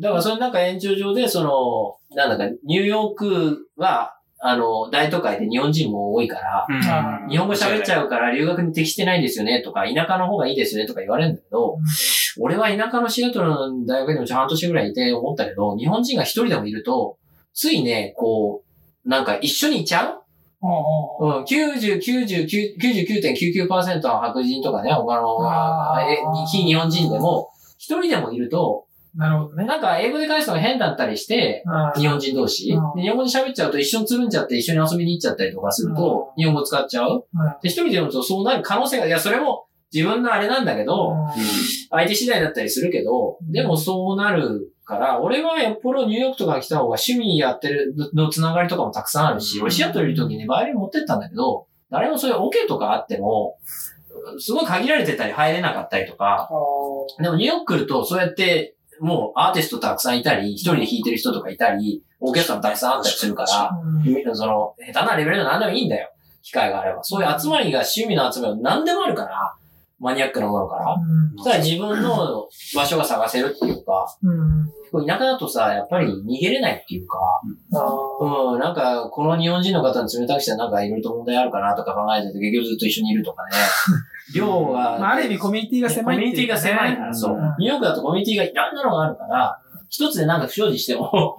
[0.00, 7.28] だからそれなんか延長上で、その、なんだか、ニューヨークは、あの、大都会で日本人も多いから、うん。
[7.30, 11.78] 日本語喋っちゃうから留学に適してないんですよねとか、田舎の方がいいですよねとか言われるんだけど、
[12.40, 17.18] 俺は田舎のシアトルの大学にも半年ぐらいいて思ったけど、日本人が一人でもいると、
[17.54, 18.64] ついね、こ
[19.04, 20.18] う、なんか一緒にいちゃう？
[20.64, 25.38] うん、90、99 99.99%の白人とかね、他の
[26.50, 29.66] 非日本人でも、一人でもいると、なるほどね。
[29.66, 31.64] なんか英語で返すのが変だったりして、
[31.96, 32.64] 日本人同士。
[32.64, 37.26] 日本語で喋っちゃうと一緒につるんじゃって一緒に遊びに行っちゃったりとかすると、日本語使っちゃう。
[37.62, 41.14] で、一人で読むとそうなる可能性が、いや、それも自分のあれなんだけど、
[41.90, 49.62] 相手次第だったりするけど、でもそうなるから、俺はよっぽどニューヨークとかに来た方が趣味やってるのつながりとかもたくさんあるし、うん。
[49.64, 53.58] 俺シアトルいる時にバイオリン持ってったんだけど、誰もそういうオケとかあっても、
[54.38, 56.48] すごい限られてたり入れなかったりとか、
[57.20, 63.70] でもニューヨーク来るとそうやって、もうアーティストたくさんいたり、一人で弾いてる人とかいたり、オーケストラもたくさんあったりするから、
[64.34, 66.08] その、下手なレベルの何でもいいんだよ。
[66.42, 67.02] 機会があれば。
[67.02, 69.54] そういう集まりが趣味の集まりは何でもあるから、
[70.02, 70.96] マニアックなものから。
[71.36, 74.06] そしたら自分の場所が探せるっていうか、
[74.90, 77.18] こう田舎だとさ、やっぱり逃げれないっていうか、
[78.20, 83.50] うん、なんか、この日本人の方に冷たくしてなんかいろいろと問題あるかなとか考えてて、結局ずっと一緒にいるとかね。
[84.34, 87.36] 量が、ある意味コミュニティが狭いコミュニティが狭いから、そう。
[87.58, 89.61] ニューヨークだとコミュニティがいろんなのがあるから、
[89.92, 91.36] 一つでなんか不祥事しても、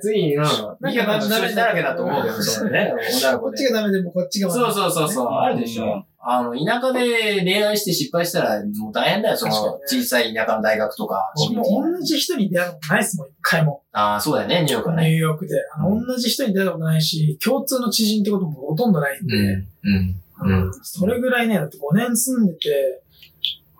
[0.00, 3.64] 次、うん、逃げた不祥事だらけだと思うけど、そうね、女のこっち。
[3.64, 6.02] がダメでもこっちがそうそうそうそう、あるでしょ。
[6.18, 11.30] あの、田舎で恋愛して失敗したら、もう大変だよ、その小さい田舎の大学とか。
[11.36, 13.82] 僕も同じ人に出会うことないですもん、一回も。
[13.92, 15.10] ああ、そうだよね、ニューヨークはね。
[15.10, 15.54] ニューヨークで。
[15.74, 20.22] あの同じ人に出会うことないし、共通の知人ってこともほとんどないんで、うん。
[20.40, 20.70] うん。
[20.82, 23.02] それぐらいね、だって5年住んでて、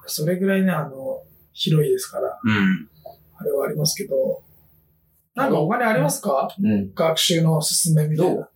[0.04, 1.22] それぐらいね、あの、
[1.54, 2.88] 広いですから、うん。
[3.38, 4.42] あれはありますけど、
[5.34, 6.48] なんかお金ありますか？
[6.58, 6.94] うん。
[6.94, 8.48] 学習のすすめみたいな。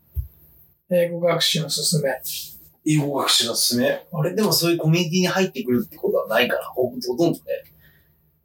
[0.90, 2.10] 英語学習のすすめ。
[2.86, 4.06] 英語学習のすすめ？
[4.12, 7.38] あれでもそういうコミュニティに入ってくるってことはないから、ほほとんどね。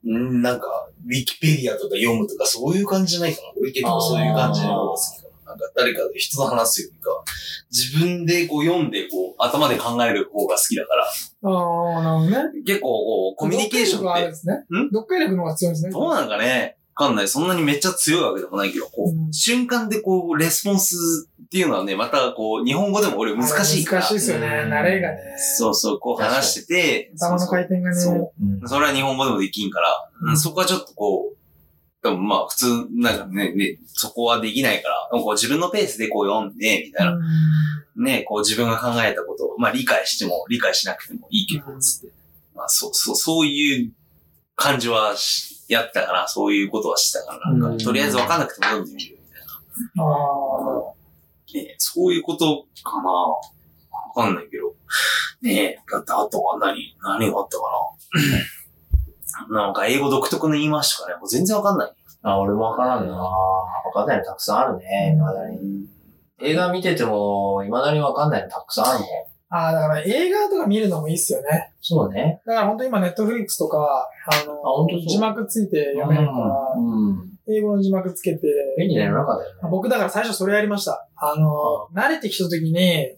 [0.07, 0.67] うん、なんか、
[1.03, 3.47] ウィキペディアとか読むとかそういう感じじゃないかな。
[3.59, 5.24] 俺結構そういう感じの方が好きか
[5.55, 5.65] な。
[5.65, 7.09] なんか誰かで人と話すよりか、
[7.71, 12.63] 自分でこう読んで、こう、頭で考える方が好きだから、ああ、なるほどね。
[12.65, 14.53] 結構こう、コミュニケーションって、読解力があるんですね。
[14.55, 14.89] ん？
[14.89, 15.91] 読解力の方が強いんですね。
[15.91, 16.77] どうなんかね？
[16.97, 17.27] わかんない。
[17.27, 24.01] そんなにめっちゃ強いわけでもないけど、こう、うん瞬間でこう、レスポンスっていうのはね、またこう、日本語でも俺難しいから。
[24.01, 24.47] 難しいですよね。
[24.65, 25.17] うん慣れがね。
[25.57, 27.95] そうそう、こう話してて、頭の回転がね。
[27.95, 31.37] そううんそれは日本語でもできんから、うんうんそこはちょっとこう、
[32.05, 37.19] でもまあ普通、なんかね、ね、そこはできないから、こう自分のペースでこう読んで、みたいな、う
[37.99, 42.13] んね、こう自分が考えたことを、まあ理解しても理解しなくてもいいけどう、んつって。
[42.53, 43.91] まあそう、そう、そういう
[44.55, 49.45] 感じはしやったから、そういうことはしてたから、なんか、うんとりあえずわかんなくても読んでみるみたい
[49.95, 50.03] な。
[50.03, 50.93] ああ。
[51.55, 53.39] ね、そういうことかなわ
[54.13, 54.75] かんないけど。
[55.41, 57.63] ねえ、だってあとは何、何があったか
[58.13, 58.55] な
[59.49, 61.91] なんか英語独特の言い回しとかね、もう全然わかんない。
[62.21, 65.87] あ、俺もわからんなわかんないのたくさんあるね、未だに。
[66.41, 69.07] 映画見てても、未だにわかんないのたくさんあるもん。
[69.49, 71.71] ああ、だから映画とか見るのもいいっすよね。
[71.81, 72.41] そうね。
[72.45, 77.35] だから本当今ネットフリックスとか、あの、あ字幕ついて読めるから、うん。
[77.47, 78.41] 英語の字幕つけて、
[78.77, 79.69] 便利な世の中だよね。
[79.69, 81.07] 僕だから最初それやりました。
[81.15, 83.15] あの、慣れてきた時に、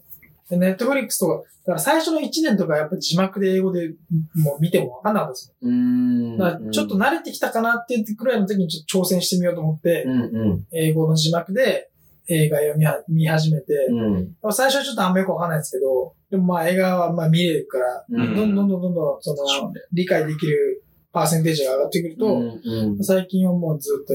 [0.50, 3.90] ネットフリックスとか、だから最初の1年とかやっぱ字幕で英語で
[4.34, 6.32] もう見てもわかんなかったですうーん。
[6.32, 6.38] よ。
[6.38, 10.66] だからちょっと慣れてきたかなってくらいの時にちょっと挑戦してみようと思って、うんうん。
[10.72, 11.90] 英語の字幕で
[12.28, 14.52] 映画読みは見始めて、うん。
[14.52, 20.82] 最初はちょっとあんまよくわかんないですけど、でもまあ映画はまあ見れるから、うんどんどんどんどんどんその理解できる
[21.12, 23.04] パーセンテージが上がってくると、うん。
[23.04, 24.14] 最近はもうずっと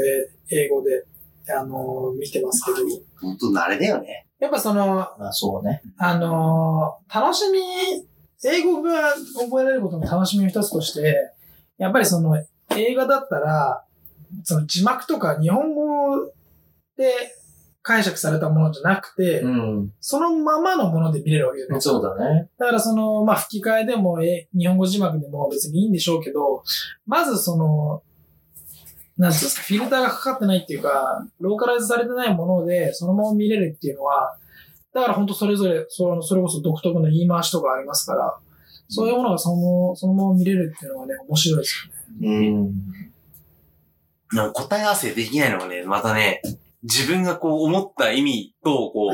[0.49, 1.05] 英語で、
[1.55, 2.77] あの見てますけど、
[3.19, 4.22] 本当慣れだよね。
[4.43, 5.81] やっぱその、まあそうね。
[5.97, 7.61] あの楽しみ、
[8.43, 11.31] 英語が覚えられることの楽しみの一つとして、
[11.77, 12.37] やっぱりその
[12.75, 13.85] 映画だったら、
[14.43, 16.25] その字幕とか日本語
[16.97, 17.13] で
[17.83, 19.93] 解釈されたものじゃなくて、うん。
[20.01, 21.95] そのままのもので見れるわけじゃないですか。
[21.95, 22.49] そうだね。
[22.57, 26.63] だからその、まあ、吹き替えでも、え、日本語字幕でも別にいいんでしょうけど、
[27.05, 28.03] まずその、
[29.23, 34.35] なんていうんですか、フィルターがかかってないっていうか、ローカライズされてないもので、そのまま見れるっていうのは、
[34.93, 38.37] だから本当それぞれ、そのそれこそ独特の言い回しとかありますから、
[38.89, 41.89] そういうものがその、そのまま見れるっていうのはね、面白いです
[42.21, 42.27] よね。
[42.27, 42.73] うん。
[44.35, 46.41] なんか答え合わせできないのがね、またね、
[46.83, 49.11] 自分がこう思った意味と、こ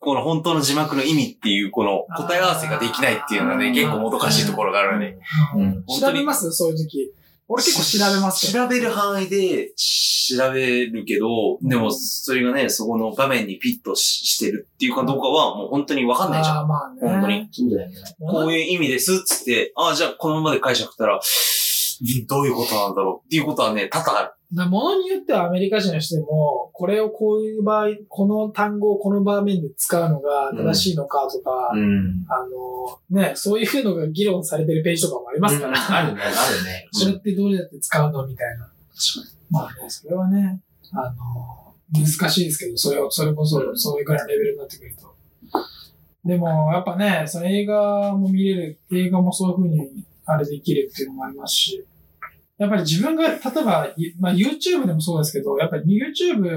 [0.00, 5.18] この本当の字幕の意味っていう、この答え合わせができないっていうのはね、結構もどかしいところがあるね。
[5.56, 5.84] うん。
[5.84, 6.50] 調べます？
[6.50, 7.14] そういう時。
[7.52, 16.56] 俺結構調べますよ調べる範囲で調べるけど、でもそれがね、そこの画面にピッとししてるっていうかどうかはもう本当にわかんないじゃん。
[16.56, 17.00] ああ、まあね。
[17.02, 17.48] 本当に。
[17.52, 17.96] そうだよね。
[18.18, 21.20] こういう意味ですっつって、ああ、じゃあこのままで解釈したら、
[22.26, 24.30] どういうことなんだろうっていうことはね、多々ある。
[24.54, 32.26] だものによってはアメリカ人の人でも、これをこういう場合、この単語をこの場面で使うのが正しいのかとか、うん。
[32.28, 36.88] あの、ね、そういうのが議論されてるページとかもありますから、あるね、あるね。
[36.92, 38.70] それってどうやって使うのみたいな。
[39.50, 40.60] まあね、それはね、
[40.92, 45.14] あの、難しいですけど、それを、それこそ、そういうくらいのレベルになってくると。
[46.24, 51.84] でも、やっぱね、その映画も見れる、映画もそういう風に、あれできるっていうのもありますし、
[52.62, 56.48] やっぱり自分が、例えば、いまあ YouTube でもそうですけど、やっぱり YouTube、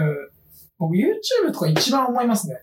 [0.77, 2.57] 僕 YouTube とか一番思いますね。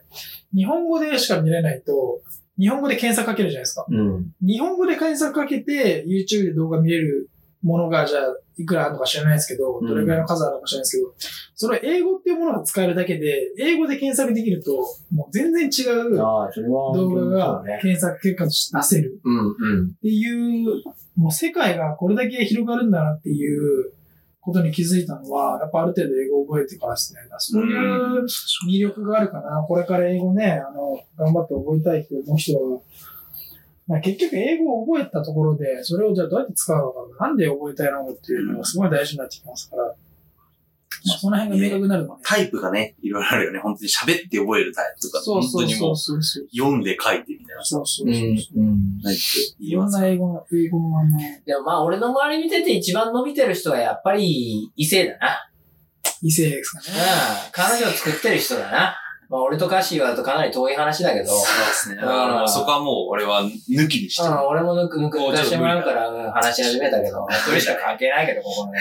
[0.54, 2.20] 日本語でしか見れないと、
[2.56, 3.84] 日本語で検索かけるじゃないですか。
[3.88, 4.32] うん。
[4.40, 7.30] 日本語で検索かけて、YouTube で動画見れる
[7.62, 11.14] ものが、じゃあ、いくらあるのか知らないですけど、うんどれくらいの数あるのか知らないですけど、
[11.54, 14.76] それ英語っていうものが使えるだけで、英語で検索できると、
[15.12, 16.16] もう全然違う。
[16.16, 16.60] 動画そ
[17.30, 17.64] が。
[17.80, 19.86] 検索結果として出せるうん、うん。
[19.88, 20.82] っていう、
[21.16, 23.92] もう世界がこれだけ広がるんだなっていう
[24.40, 27.20] ことに気づいたのは、やっぱある程度英語を覚えてからですね。
[27.38, 28.24] そういう
[28.68, 29.64] 魅力があるかな。
[29.66, 32.80] これから英語ね、あの、頑張って覚えたいって思う人は、まあ、
[34.00, 39.94] 結局英語を覚えたところで、それをじゃあどうやって使うのか、なんで覚えたいのかっていうのがすごい大事になってきますから、
[41.04, 42.22] まあ、その辺が明確になるのね。
[42.24, 43.58] タイプがね、いろいろあるよね。
[43.58, 46.22] 本当に喋って覚えるタイプとか、そうそうそ本当にもううそう。
[46.54, 48.14] 読んで書いてみたいなさ、そうそうそう。
[48.14, 49.00] うん、うん。
[49.02, 49.22] 何って
[49.60, 55.48] 言いろんいますな英語の、英語のあの、でもまあ、俺の周り見てて一番伸びてる人はやっぱり異性だな。
[56.22, 56.86] 異性ですかね。
[56.88, 57.52] うん。
[57.52, 58.96] 彼女を作ってる人だな。
[59.32, 61.28] まあ、俺とカッシーはとかなり遠い話だけど。
[61.28, 61.96] そうですね。
[61.96, 64.28] だからもうそこはもう俺は抜きにしてる。
[64.28, 68.80] うん、俺も抜く、抜く、抜かしてもらうから、うん話し始めたけど、一人しか関係ないけど、ここのね。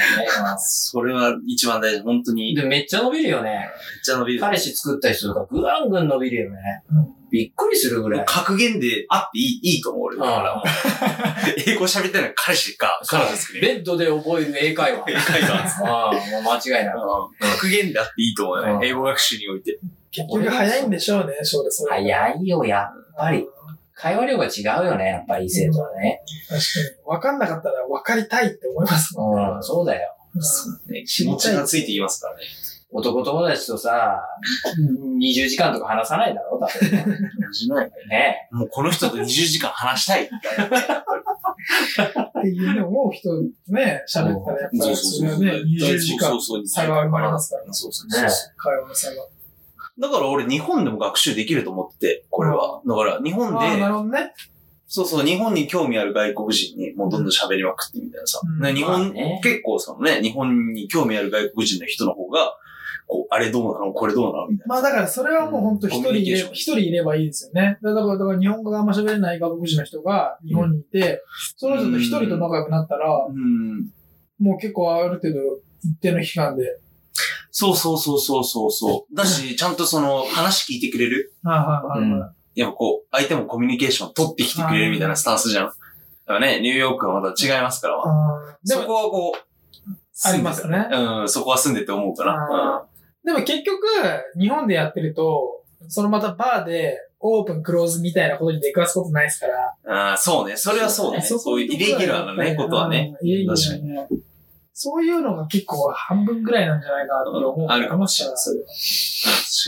[0.57, 2.01] それは一番大事。
[2.01, 2.53] 本当に。
[2.53, 3.69] めっで、めっちゃ伸びるよね。
[4.03, 4.41] ちゃ伸びる。
[4.41, 6.57] 彼氏作った人とか、ぐわんぐん伸びるよね。
[6.91, 8.25] うんびっくりするぐらい。
[8.27, 10.17] 格言であっていい、いいと思う俺。
[10.17, 10.65] だからもう。
[11.65, 13.61] 英語喋ってない彼氏か、彼女ですね。
[13.61, 15.05] ベッドで覚える英会話。
[15.07, 16.93] 英会話ですああ、もう間違いない。
[17.53, 18.87] 格言であっていいと思うようんね。
[18.89, 19.79] 英語学習において。
[20.11, 21.91] 結局早いんでしょうね、それ、それ。
[21.91, 23.47] 早いよ、やっぱり。
[23.95, 26.21] 会話量が違うよね、やっぱり異性とはね。
[26.49, 27.05] 確かに。
[27.05, 29.51] 分かんなかったら分かりたいって思いますもんね。
[29.55, 30.15] うん、そうだよ。
[30.87, 32.43] ね気持ちがついていきますからね。
[32.93, 34.21] 男友達とさ、
[35.17, 37.91] 20時間とか話さないだろ、多分ね。
[38.09, 40.25] ねもうこの人と20時間話したい。
[40.25, 40.27] っ
[42.41, 47.69] ていうね、思う人ね、喋ったらやっぱりそれはね、20時間そうそう差が生まれますからね。
[47.71, 48.27] そうそうね
[48.57, 49.25] 会話の差が。
[49.99, 52.81] だから俺日本でも学習できると思ってて、これは。
[52.85, 54.33] だから日本ああ、なで、るほどね。
[54.87, 58.41] そうそう、日本に興味ある外国人にもうどんどん喋りまくってみたいなさ。
[58.43, 62.57] うんね日本、まあね結構そのね、日本に興味ある外国人の人の方が、
[63.11, 63.91] こう、あれどうなの？
[63.91, 64.47] これどうなの？
[64.47, 64.75] みたいな。
[64.75, 67.77] まあだからそれはもう本当一人いれコミュニケーション一人いればいいですよね。
[67.83, 71.21] だから、だから日本語があんま喋れない外国人の人が日本にいて、
[71.57, 73.91] その人と一人と仲良くなったら、うん。
[74.39, 75.39] もう結構ある程度
[75.83, 76.79] 一定の期間で、
[77.51, 79.15] そうそうそうそうそうそう。
[79.15, 81.33] だし、ちゃんとその話聞いてくれる？
[81.43, 81.63] はいは
[81.97, 82.59] いはいはい。
[82.59, 85.65] やっぱこう、相手もコミュニケーション取ってきてくれるみたいなスタンスじゃん。
[85.67, 87.95] だからね、ニューヨークはまた違いますから。
[88.63, 89.39] でも、そこはこう、
[90.23, 90.87] ありますね。
[90.91, 92.85] うん、そこは住んでて思うかな。
[93.23, 93.81] でも結局、
[94.39, 99.75] 日本でやってると、そのまたバーでオープンクローズみたいなことに出くわすことないですから。
[99.83, 99.91] うん。
[99.93, 100.57] あーそうね。
[100.57, 101.21] それはそうね。
[101.21, 103.15] そういうイレギュラーなね、ことはね。。
[103.21, 104.07] うんイレギュラーなね。
[104.73, 107.67] そういうのが結構半分ぐらいなんじゃないかなって思う。
[107.69, 108.61] あるかもしれないますか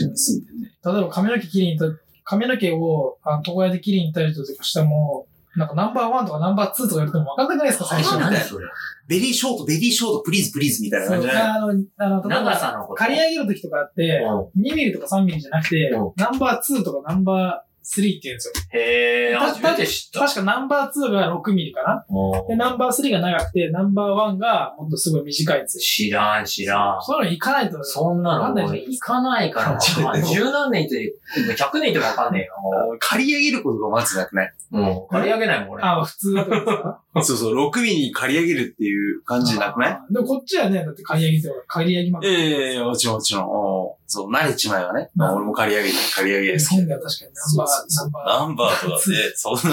[0.04, 0.72] ら住んね。
[0.84, 5.26] 例えば髪の毛切りに行った、髪の毛をあの床屋で切りに行ったりとかしても、
[5.56, 8.16] なんかナンバーワンとかナンバーツーとか言っても分かんなくないですか、最初。
[8.16, 8.66] あ何それ
[9.06, 11.42] very short、very short、please、please みたいな感じじゃない？
[11.44, 12.94] あの、あの、長ば、さの。
[12.94, 18.52] 刈り上げるときとかあって、う2ミリとか3ミリじゃなくてうん、ナンバー2とかナンバー3って言うんですよ。
[18.72, 20.20] へえ、た初めて知った。
[20.20, 22.04] 確かナンバー2が6ミリかな
[22.48, 25.82] で、ナンバー3が長くて、ナンバー1がもっとすごい短いんですよ。
[25.82, 27.02] 知らん、知らん。
[27.02, 27.82] そういうの行かないと。
[27.84, 29.78] そんなのもう行かないから。
[30.24, 31.14] 十何年という、
[31.56, 32.54] 100年とかわかんねえよ。
[33.00, 34.52] 借り上げることがまずなくない？
[34.70, 35.84] もう、借り上げないもん、俺。
[35.84, 39.92] あ、普通はってことですかそうそう、6ミリに借り上げるっていう感じなくない？
[39.92, 44.03] あでもこっちはね、だって借り上げて借り上げまくええもちろんもちろん。
[44.14, 45.10] そう、慣れちまえばね。
[45.16, 47.00] まあ、俺も借り上げて、借り上げですけど。
[47.00, 48.84] 確かにナンバー、ナンバー。
[48.84, 49.04] とかって、
[49.34, 49.72] そんな、そん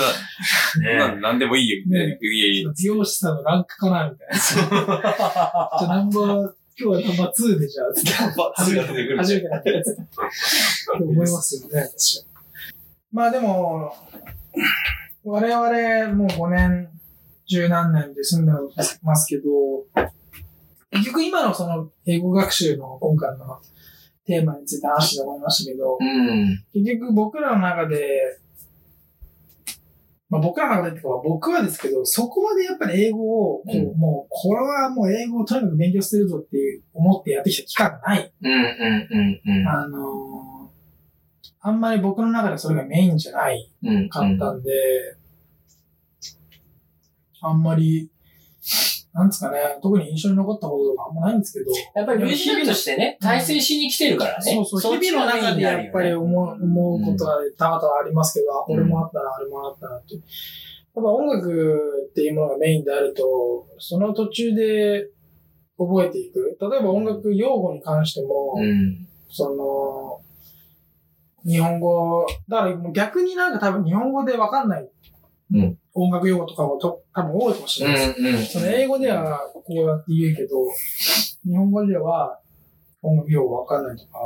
[0.82, 1.86] な、なんでもいいよ。
[1.88, 4.36] ねいやいや美容師さんのランクかなみたいな。
[4.39, 8.10] じゃあナンバー、今日はナンバー2でじゃあ、つって
[8.56, 9.96] 初めて、初めてなったやつ。
[11.00, 11.94] 思いますよね、確かに。
[13.12, 13.94] まあでも、
[15.24, 16.89] 我々もう5年、
[17.46, 18.52] 十何年で住んで
[19.04, 19.44] ますけど、
[20.89, 23.60] 結局今のその英語学習の今回の
[24.26, 26.64] テーマについて話して思いましたけど、うん。
[26.74, 28.40] 結局僕らの中で、
[30.30, 33.20] まあ僕らの中でってか、僕はですけど、そこまでやっぱり英語
[33.56, 38.34] を、こう、うんもう、これはもう英語をとにかく勉強するぞっていう思ってやってきた期間がない。
[38.42, 38.62] うん、うん、
[39.12, 39.68] うん、うん。
[39.68, 40.52] あのー
[41.64, 44.10] あんまり僕の中でそれがメインじゃないうん。
[44.10, 44.72] かったんで、
[47.40, 48.11] あんまり、
[49.14, 54.53] なんですかね、特に印象に残ったこととかあんまないんですけど、やっぱりミュージシャンとしてね、対戦しに来てるからね。
[54.53, 60.22] そうそう、日々の中でやっぱり思う思うことが多々ありますけど、あこれもあったな、あれもあったなっていう。
[60.22, 65.09] やっぱ音楽っていうものがメインであると、その途中で
[65.78, 66.57] 覚えていく。
[66.62, 69.07] 例えば音楽用語に関しても、うん。
[69.30, 70.22] その、
[71.49, 74.89] 日本語、だから逆になんか多分日本語でわかんないうん
[75.94, 78.22] 音楽用語とかもと多分多いかもしうれないです。
[78.22, 78.46] ん、うん。
[78.46, 80.50] その英語ではこうやって言うけど、
[81.46, 82.39] 日本語では
[83.02, 84.20] 音楽用語わかんないとか、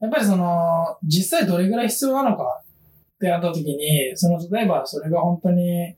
[0.00, 5.96] やっぱりその、実際どれぐらい必要なのかってなった時に、その、例えばそれが本当に、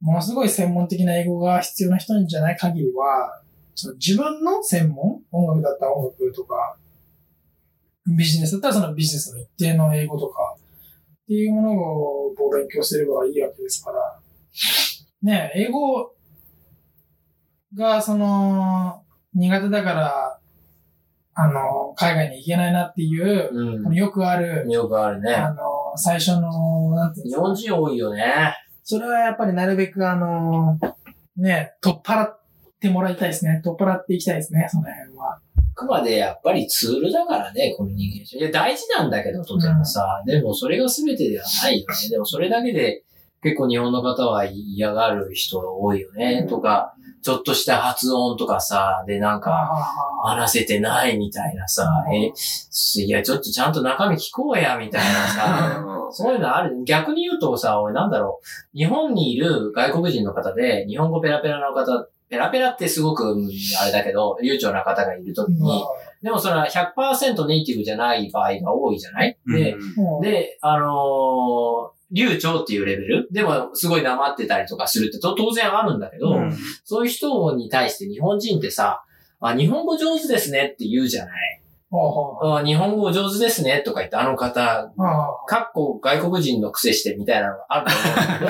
[0.00, 3.42] ものすごい専門的な英語が必要な人じゃない限りは、
[3.74, 6.76] その自分の専門音楽だったら音楽とか、
[8.06, 10.49] ビジネスだったらそのビジネスの一定の英語とか、
[11.30, 14.18] っていうものを勉強すればいいわけですから、
[15.22, 16.12] ね英語
[17.72, 20.40] が、その、苦手だから、
[21.34, 23.48] あの、海外に行けないなっていう、
[23.86, 23.94] うん。
[23.94, 25.32] よくある、よくあるね。
[25.32, 25.62] あの、
[25.94, 28.56] 最初の、なんていう日本人多いよね。
[28.82, 30.80] それはやっぱりなるべくあの、
[31.36, 32.40] ね、取っ払っ
[32.80, 33.60] てもらいたいですね。
[33.62, 35.38] 取っ払っていきたいですね、その辺は。
[35.80, 38.42] あくまでやっぱりツールだからね、コミュニケーション。
[38.42, 40.22] いや、大事なんだけど、とてもさ。
[40.26, 42.08] でもそれが全てではないよね。
[42.10, 43.02] でもそれだけで
[43.42, 46.46] 結構日本の方は嫌がる人多いよね。
[46.48, 49.70] とか、ちょっとした発音とかさ、でなんか、
[50.24, 52.32] あ話せてないみたいなさ、うんえ、
[52.96, 56.82] いや、ちょっとちゃんと中身聞こうや、みたいなさ、そういうのある。
[56.84, 58.40] 逆に言うとさ、俺なんだろ
[58.74, 63.50] う、日本にいる外国人の方で、日本語ペラペラの方、ペラペラってすごく、うん
[63.82, 65.84] あれだけど、流暢な方がいるときに、
[66.22, 69.36] でもそれは100%ネイティブじゃない場合が多いじゃない？
[69.46, 69.76] で、
[70.22, 73.28] で、あのー流暢っていうレベル？
[73.30, 76.52] でもすごい黙ってたりとかするってと当然あるんだけど、うん。
[76.84, 79.04] そういう人に対して日本人ってさ、
[79.40, 81.59] あ、日本語上手ですねって言うじゃない？
[81.92, 84.92] あ日本語上手ですねとか言ってあの方、
[85.46, 87.92] かっこ外国人の癖してみたいなのがあると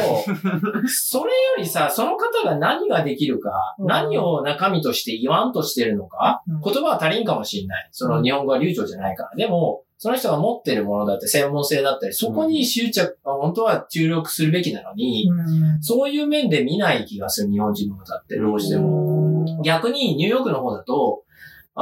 [0.09, 3.87] 思うんだけど、 それよりさ、その方が何ができるか、うん。
[3.87, 6.61] 何を中身として言わんとしてるのか、うん。
[6.61, 7.89] 言葉は足りんかもしれない。
[7.93, 9.31] その日本語は流暢じゃないから。
[9.37, 15.83] でも、その人が持ってるものだって専門性だったり、そこに執着、あ本当は注力するべきなのに、うん。
[15.83, 19.45] そういう面で見ない気がする日本人の方って、どうしても。
[19.65, 21.23] 逆にニューヨークの方だと、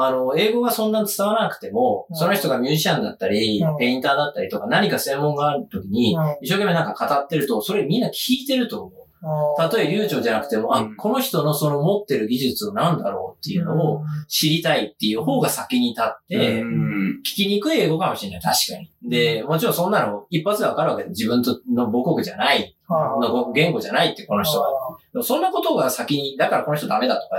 [0.05, 2.17] あの、英語がそんな伝わらなくても、うん。
[2.17, 3.77] その人がミュージシャンだったり、うん。
[3.79, 6.37] ペインターだったりとか、何か専門がある時に、うん。
[6.43, 9.09] 一生懸命なんか語ってると、それみんな聞いてると思う。
[9.57, 17.21] たとえ流暢じゃなくても、あうん、この人のその持ってる技術を何だろうっていうのを知りたいっていう方が先に立って、うん。
[17.21, 19.11] 聞きにくい英語かもしれない、確かに。
[19.11, 24.97] で、もちろんそんなの一発でわかるわけで、自分との母国じゃない、の言語じゃないって、この人は。
[25.13, 27.37] でもそんなことが先に、だからこの人ダメだとか、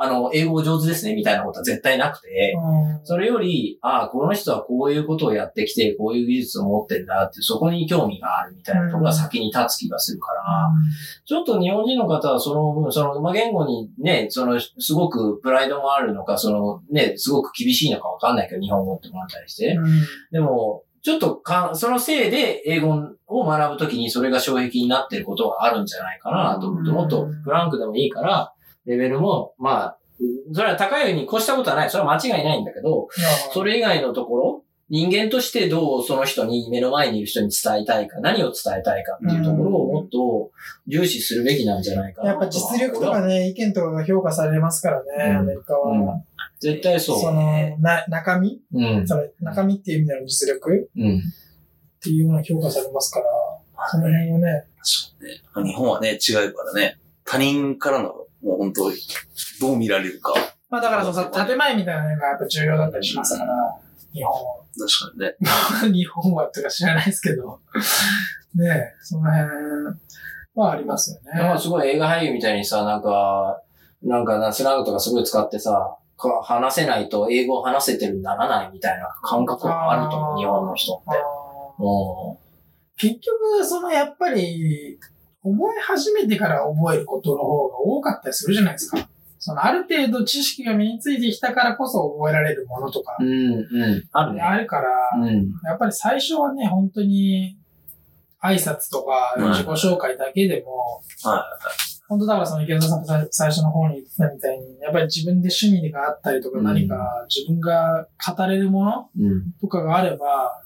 [0.00, 2.56] あの、英語上手ですね、みたいなことは絶対なくて、
[3.02, 10.70] それより、ああ、この人はこういうことをやってきて、こういう技術を持ってんだって、そこに興味があるみたいなところが先に立つ気がするから、
[11.24, 19.76] ちょっと日本人の方は、その、その、まあ、言語にね、その、すごくプライドもあるのか、その、ね、すごく厳しいのかわかんないけど、日本語ってものに対して。
[20.30, 26.96] でも、ちょっとか、そのせいで英語を学ぶときにそれが障壁になってることがあるんじゃないかなと思って、うん。
[26.96, 28.52] もっとフランクでもいいから、
[28.88, 29.98] レベルも、まあ、
[30.52, 31.90] それは高いに越したことはない。
[31.90, 33.08] それは間違いないんだけど、
[33.52, 40.50] それ以外のところ人間としてどうその人に、目の前にいる人に伝えたいか、何を伝えたいかっていうところをもっと
[40.86, 45.92] 重視するべきなんじゃないかなやっぱ実力とかね、意見とかが評価されますからね、うんアメリカは。
[45.92, 46.24] うん
[46.60, 47.20] 絶対そう。
[47.20, 48.60] その、な、中身？
[48.74, 49.06] うん。
[49.06, 50.90] その中身っていう意味での実力？
[50.96, 51.18] うん。
[51.18, 51.20] っ
[52.02, 53.26] ていうものが評価されますから、
[53.88, 54.64] その辺をね、
[55.22, 55.72] 確かにね。
[55.72, 56.98] 日本はね、違うからね。
[57.24, 58.90] 他人からの、もう本当
[59.60, 60.34] どう見られるか。
[60.70, 63.54] まあだからそのさ、建前みたいなのがやっぱ重要だったりしますから、
[64.12, 64.64] 日本は。
[64.78, 65.98] 確かにね。
[65.98, 67.60] 日本 はとか知らないですけど、
[68.54, 69.48] ねえ、その辺
[70.54, 71.40] はありますよね。
[71.40, 73.62] なんかすごい映画俳優みたいにさ、なんか、
[74.02, 81.04] なんかな、スラングとかすごい使ってさ、か話せないと英語を話せてるにならないみたいな感覚があると思う、日本の人って。
[82.96, 84.98] 結局、そのやっぱり、
[85.42, 89.08] 覚え始めてから覚えることの方が多かったりするじゃないですか。
[89.38, 93.24] そのある程度知識が身についてきたからこそ覚えられるものとか、ん。
[93.24, 94.08] うん、うん。
[94.12, 94.42] あるね。
[94.42, 95.52] あるから、うん。
[95.64, 97.56] やっぱり最初はね、本当に
[98.42, 101.44] 挨拶とかうん自己紹介だけでも、は
[102.08, 106.96] 本当だからその池田さんが最最初の方に言ってたみたいに、やっぱり自分で趣味があったりとかうん何か
[107.28, 109.52] 自分が語れるものうん。
[109.60, 110.62] とかがあれば、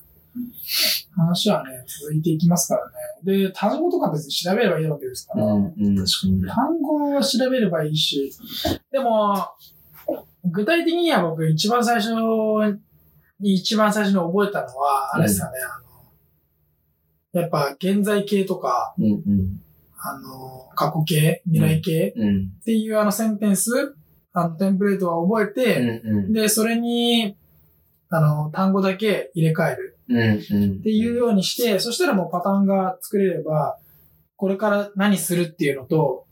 [1.14, 2.92] 話はね、続いていきますからね。
[3.46, 5.74] で、単語とか別に調べればいいわけですから、うん。
[5.78, 5.96] うん。
[5.96, 6.48] 確かにね。
[6.48, 8.32] 単語は調べればいいし、
[8.90, 9.48] でも、
[10.44, 12.08] 具体的には僕一番最初
[13.40, 15.52] に、一番最初に覚えたのは、あれですかね、
[17.34, 19.04] あの、やっぱ現在形とか、うん。
[19.04, 19.60] うん。
[19.98, 22.52] あの、過去形、未来形うん。
[22.60, 23.94] っていうあのセンテンス、
[24.32, 26.08] あのテンプレートは覚えうて、ん。
[26.08, 26.32] うん。
[26.32, 27.36] で、それに、
[28.08, 29.88] あの、単語だけ入れ替えるうん。
[29.88, 29.91] うん。
[30.12, 33.78] っていうようにして、そしたらもうパターンが作れれば、
[34.36, 36.26] これから何するっていうのと、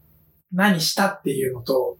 [0.53, 1.97] 何したっていうのと、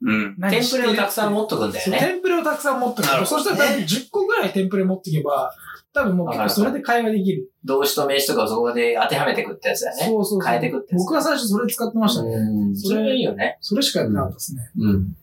[0.00, 0.36] うん。
[0.50, 1.98] テンプレをたくさん持っとくんだよね。
[1.98, 3.08] テンプレをたくさん持ってる。
[3.08, 5.52] なるほどねそしたら多分10個ぐらいテンプレ持っていけば、
[5.92, 7.50] 多分もう結構それで会話できる。
[7.64, 10.02] 動詞と名詞とかをそこで当てはめてくってやつだよね。
[10.04, 10.48] そうそうそう。
[10.48, 12.30] 変えてくってやつ僕は最初それ使ってましたね。
[12.30, 12.76] うん。
[12.76, 13.58] それがいいよね。
[13.60, 14.70] それしかやってなかったですね。
[14.78, 15.16] うん。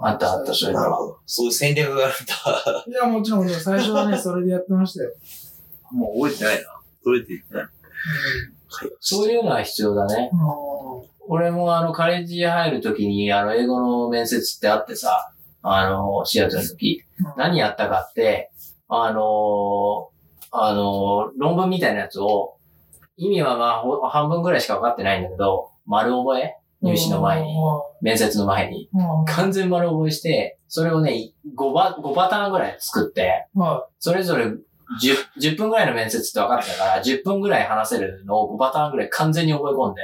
[0.00, 1.18] あったあったそれなるほど。
[1.26, 2.84] そういう戦略があるんだ。
[2.86, 5.12] いや、もちろん、最初はね、 それでやってましたよ。
[5.92, 6.62] もう覚えてないな。
[7.04, 7.68] 覚えてない。
[9.00, 10.30] そういうのは必要だね。
[10.32, 15.32] うん俺もあの、カレッジ入るときに、あの、英語の面接ってあってさ、
[15.62, 17.02] あの、シアトルの時、
[17.36, 18.50] 何やったかって、
[18.88, 20.10] あの、
[20.50, 22.56] あの、論文みたいなやつを、
[23.16, 27.54] 意味はまあ、ほ半分ぐらいしか分かってないんだけど、丸覚え入試の前に、
[28.00, 28.88] 面接の前に、
[29.26, 34.58] 完全丸覚えして、それをね、5パ5パターンぐらい作って、はそれぞれ 10,
[35.40, 40.02] 10分ぐらいの面接って分かってたから、10分ぐらい話せるのを5パターンぐらい完全に覚え込んで、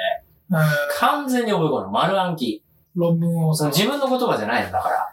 [0.98, 1.90] 完全に覚え込むの。
[1.90, 2.62] 丸暗記。
[2.94, 5.12] 論文をさ、その自分の言葉じゃないのだから。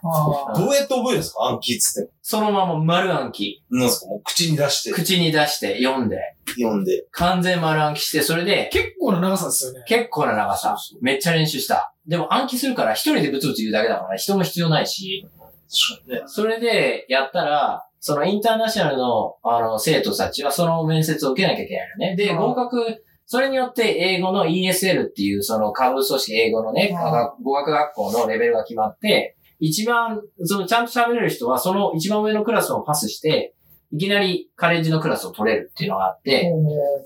[0.56, 1.44] どうやって覚えるんですか？
[1.46, 3.64] 暗記っつってそのまま丸暗記。
[3.70, 3.80] も。
[3.80, 4.08] なんですか？
[4.08, 6.18] もう口に出して口に出して読んで、
[6.60, 7.06] 読んで。
[7.12, 9.84] 完全丸暗記して、それで結構な長さですよね。
[9.88, 10.78] 結構な長さ。
[11.02, 11.94] めっちゃ練習した。
[12.08, 15.28] でも暗記するから一人でブツブツ言うだけだから人も必要ないし、
[15.70, 16.24] 確かにね。
[16.28, 22.16] それでやったら、そのインターナショナルの、あの、生徒たちはその面接を受けなきゃいけないのね。
[22.16, 27.44] で、うん合格、それによって英語の ESL っていうその下部組織英語のね、うん。
[27.44, 33.54] 語学学校のレベルが決まって、一番、そのちゃんと喋れる人はその一番上のクラスをパスして、
[33.92, 36.54] いきなりカレッジのクラスを取れるっていうのがあって、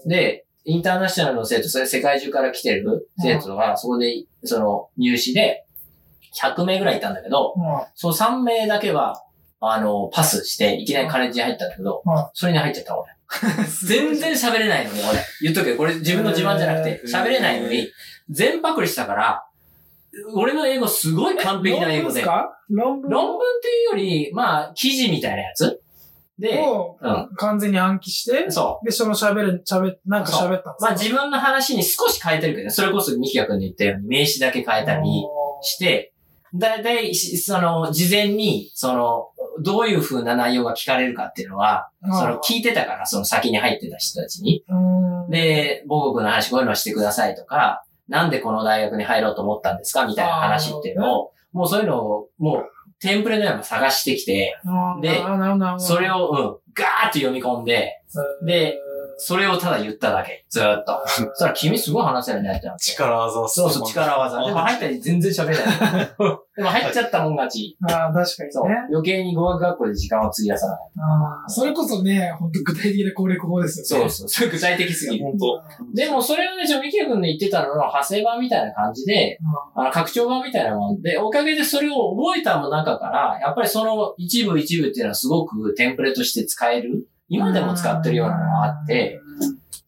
[0.05, 5.65] で、インターナショナルの生徒、それ世界中から来てる生徒が、そこで、その入試で、
[6.39, 7.63] 100名ぐらいいたんだけど、うん。
[7.95, 9.23] その3名だけは、
[9.61, 13.11] あの、パスして、いきなりカレッジに入ったんだけどうん、それに入っちゃった俺。
[13.87, 14.93] 全然喋れないの。
[14.93, 15.19] に、俺。
[15.41, 17.87] 言っとくけど、これ自分の自慢じゃなくて喋れないのに、
[18.29, 19.45] 全パクリしたから、
[20.33, 22.13] 俺の英語すごい完璧な英語で。
[22.13, 22.59] 論文ですか？
[22.69, 23.09] 論文？
[23.09, 25.81] 論文っていうより、まあ、記事みたいなやつ。
[26.37, 28.85] で、をう完全に暗記して、そう。
[28.85, 35.23] で、その喋る、喋、なんか喋ったんですかまあ自分の話に少し変えてるけどね、それこそミキヤ君に言ったように名詞だけ変えたり
[35.61, 36.13] して、
[36.55, 42.13] だいたい、しその、事前に、その、どういう風な内容が聞かれるかっていうのは、うん。
[42.13, 44.63] その、聞いてたから、その先に入ってた人たちに。
[44.67, 45.29] うん。
[45.29, 52.65] で、母国の話こういうのしてくださいとか、なんでこの大学に入ろうと思ったんですかみたいな話っていうのを、もうそういうのを、もう、
[52.99, 55.01] テンプレのような探してきて、うん。
[55.01, 55.21] で
[55.79, 58.01] それを、うん、ガーッと読み込んで、
[58.45, 58.77] で、
[59.17, 60.45] それをただ言っただけ。
[60.49, 61.01] ずーっと。
[61.07, 62.83] そしたら君すごい話せるねってなって。
[62.91, 64.45] 力技をそうそう、力技。
[64.45, 66.09] でも入ったり全然喋れない。
[66.57, 67.77] でも入っちゃったもん勝ち。
[67.89, 68.69] ああ、確かにそう。
[68.69, 68.75] ね。
[68.89, 70.77] 余計に語学学校で時間を費やさない。
[70.99, 74.09] ああ、それこそね、本当具体的な攻略法ですよね。
[74.09, 74.29] そうそう。
[74.29, 75.25] それ具体的すぎる。
[75.25, 75.95] 本当。
[75.95, 79.37] でもそれをね、ちょ、ミキヤ君の言ってたのの派生版みたいな感じで、
[79.75, 87.07] あの、拡張版みたいなもんで、おかげでそれを覚えたの中から、やっぱりその一部一部っていうのはすごくテンプレとして使える。
[87.31, 89.21] 今でも使ってるようなのがあって、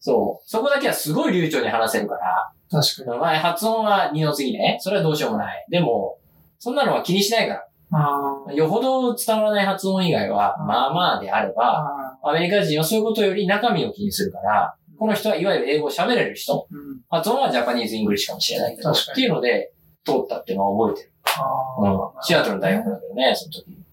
[0.00, 0.50] そう。
[0.50, 3.18] そこだけはすごい流暢に話せるから、確かに。
[3.18, 4.78] まあ、発音は二の次ね。
[4.80, 5.66] それはどうしようもない。
[5.70, 6.18] でも、
[6.58, 7.66] そんなのは気にしないから。
[7.96, 12.18] あよほど伝わらない発音以外は、まあまあであれあ。
[12.22, 12.30] ば。
[12.30, 16.66] アメリカ人はそういうことより中身を気にするから、この人はいわゆる英語を喋れる人。
[16.70, 17.00] うん。
[17.10, 19.72] 発音は Japanese English かもしれないけど、確かにっていうので、
[20.04, 21.12] 通ったっていうのは覚えてる。
[21.24, 22.22] あうん。
[22.22, 23.83] シアトルの大学だけどね、その時。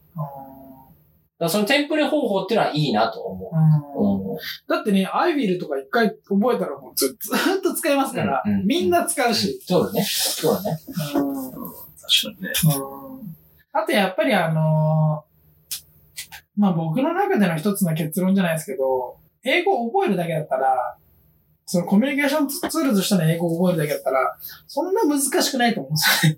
[1.41, 4.31] だそのテンプレ方法っていうのはいいなと思うんう。
[4.31, 4.37] うん。
[4.69, 9.59] だってね、アイビルとか一回覚えたらもうずっと使えますから、うんうんみんな使うし。
[9.65, 10.03] そうだね。
[10.03, 10.77] そうだね。
[11.15, 11.61] うん確か
[12.37, 12.51] にね。
[13.73, 15.31] あとやっぱりあのー
[16.57, 20.97] まあ僕の中での一つの結論じゃないですけど、英語を覚えるだけだったら、
[21.65, 24.37] そのコミュニケーションツールとしての英語を覚えるだけだったら、
[24.67, 26.37] そんな難しくないと思うんですよ。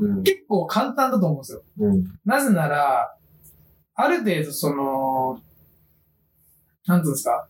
[0.00, 0.16] うん。
[0.16, 0.22] うん。
[0.24, 1.62] 結構簡単だと思うんですよ。
[1.80, 2.04] うん。
[2.24, 3.14] なぜなら、
[3.96, 5.40] ある程度その、
[6.86, 7.48] なんていうんですか、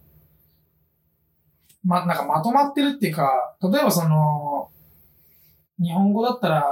[1.85, 4.71] ま、なんかまとまってるっていうか、例えばその、
[5.79, 6.65] 日本語だったら、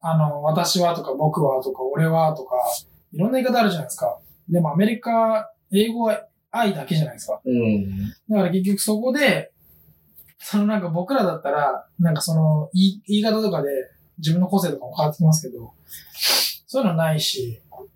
[0.00, 2.56] あの、私はとか僕はとか俺はとか、
[3.12, 4.18] いろんな言い方あるじゃないですか。
[4.48, 7.40] でもアメリカ、英語は愛だけじゃないですか。
[7.44, 8.08] うん。
[8.28, 9.52] だから結局そこで、
[10.38, 12.70] そのなんか僕らだったら、なんかその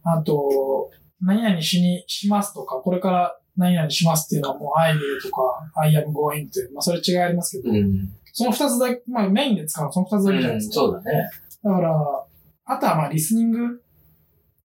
[0.03, 8.11] あと、何々しに、しますとか、これから何々しますっていうのはもう I will とか I am going って、まあそれ違いありますけど、うん。
[8.32, 10.74] その二つだけ、まあメインで使うのその二つだけじゃないですか。
[10.74, 11.30] そうだね。
[11.62, 12.26] だから、
[12.66, 13.80] あとはまあリスニング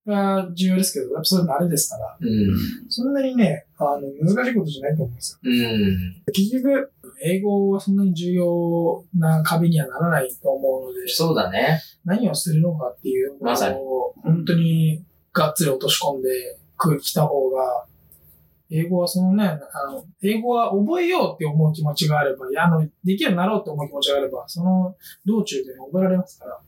[0.07, 2.89] が重要ですけど、やっぱそれ慣れですから、うん。
[2.89, 5.39] そんなにね、あの、難しいことじゃないと思うんですよ。
[5.43, 6.33] うん。
[6.33, 6.91] 結局、
[7.21, 11.81] 英語はそんなに重要な壁にはならないと思うので、そうだね。
[12.05, 15.03] 何をするのかっていうまさにのを本当に
[15.33, 16.57] がっつり落とし込んで
[17.01, 17.85] きた方が、
[18.71, 26.59] 英語はそのね、あの、英語は覚えようって思う気持ちがあれば、あの、できるようになろうって思う気持ちがあれば、その道中で、ね、覚えられますから、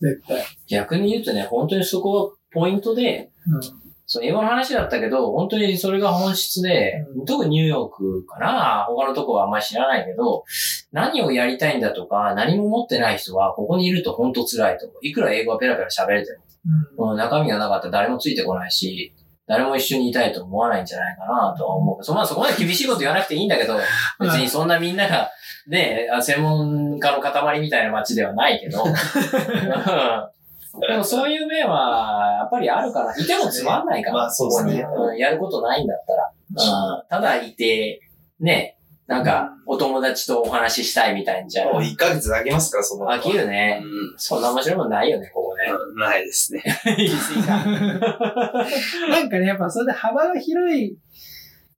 [0.00, 0.42] 絶対。
[0.68, 3.60] 逆に言うとね、本当にそこがポイントで、うん。
[4.06, 10.44] その英語の話だったけど、本当にそれが本質で、うん特にニューヨークかな他のとこはあんまり知らないけど、
[10.90, 14.98] 何をやりたいんだとか、何も持ってない人は、ここにいると本当辛いと思う。
[15.02, 16.38] いくら英語がペラペラ喋れても、
[16.98, 17.10] うん。
[17.10, 19.14] うん中身がなかったら誰もついてこないし、
[19.46, 22.04] 誰も一緒にいたいと思わないんじゃないかなとは思う。
[22.04, 23.76] そまあそこまで厳しいこと言わなくていいんだけど、
[24.20, 25.28] 別にそんなみんなが、
[25.66, 28.92] ね、あ専門家の塊みたいな街ではないけど、う ん
[30.88, 36.30] でもそういう面は、やっぱりあるから、いてもつまんないから、まあそうですねうんやることないんだったら。
[36.30, 38.00] うんただいて、
[38.38, 41.72] ね、なんか、お友達とお話ししたいみたいんじゃん。
[41.72, 43.06] もう1ヶ月であげますから、その。
[43.10, 43.82] 飽きるね。
[43.84, 45.49] うそんな面白いもんないよね、ここ。
[45.96, 46.62] ないですね。
[46.96, 47.64] 言い過ぎか。
[49.10, 50.96] なんかね、やっぱそれで幅が広い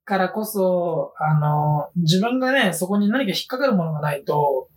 [0.05, 4.69] からこそ、あの、自分がね、そこに何か引っかかるものがないと、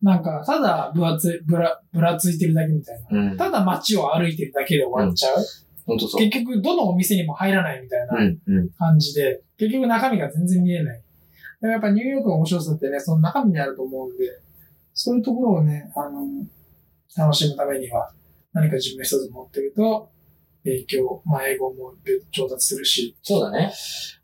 [0.00, 3.30] なんか、ただぶらつ、ぶら、ぶらついてるだけみたいな。
[3.30, 3.36] うん。
[3.36, 5.44] ただ街を歩いてるだけで終わっちゃう。
[5.86, 5.98] ほんう。
[5.98, 8.68] 結局、どのお店にも入らないみたいなうん、うん。
[8.78, 11.02] 感じで、結局中身が全然見えない。
[11.62, 14.40] やっぱニューヨークの面白さってね、その中身にあると思うんで、
[14.94, 16.20] そういうところをね、あの、
[17.16, 18.12] 楽しむためには、
[18.52, 20.10] 何か自分一つ持ってると、
[20.64, 21.94] 勉強、まあ英語も
[22.30, 23.72] 上達するし、そうだね。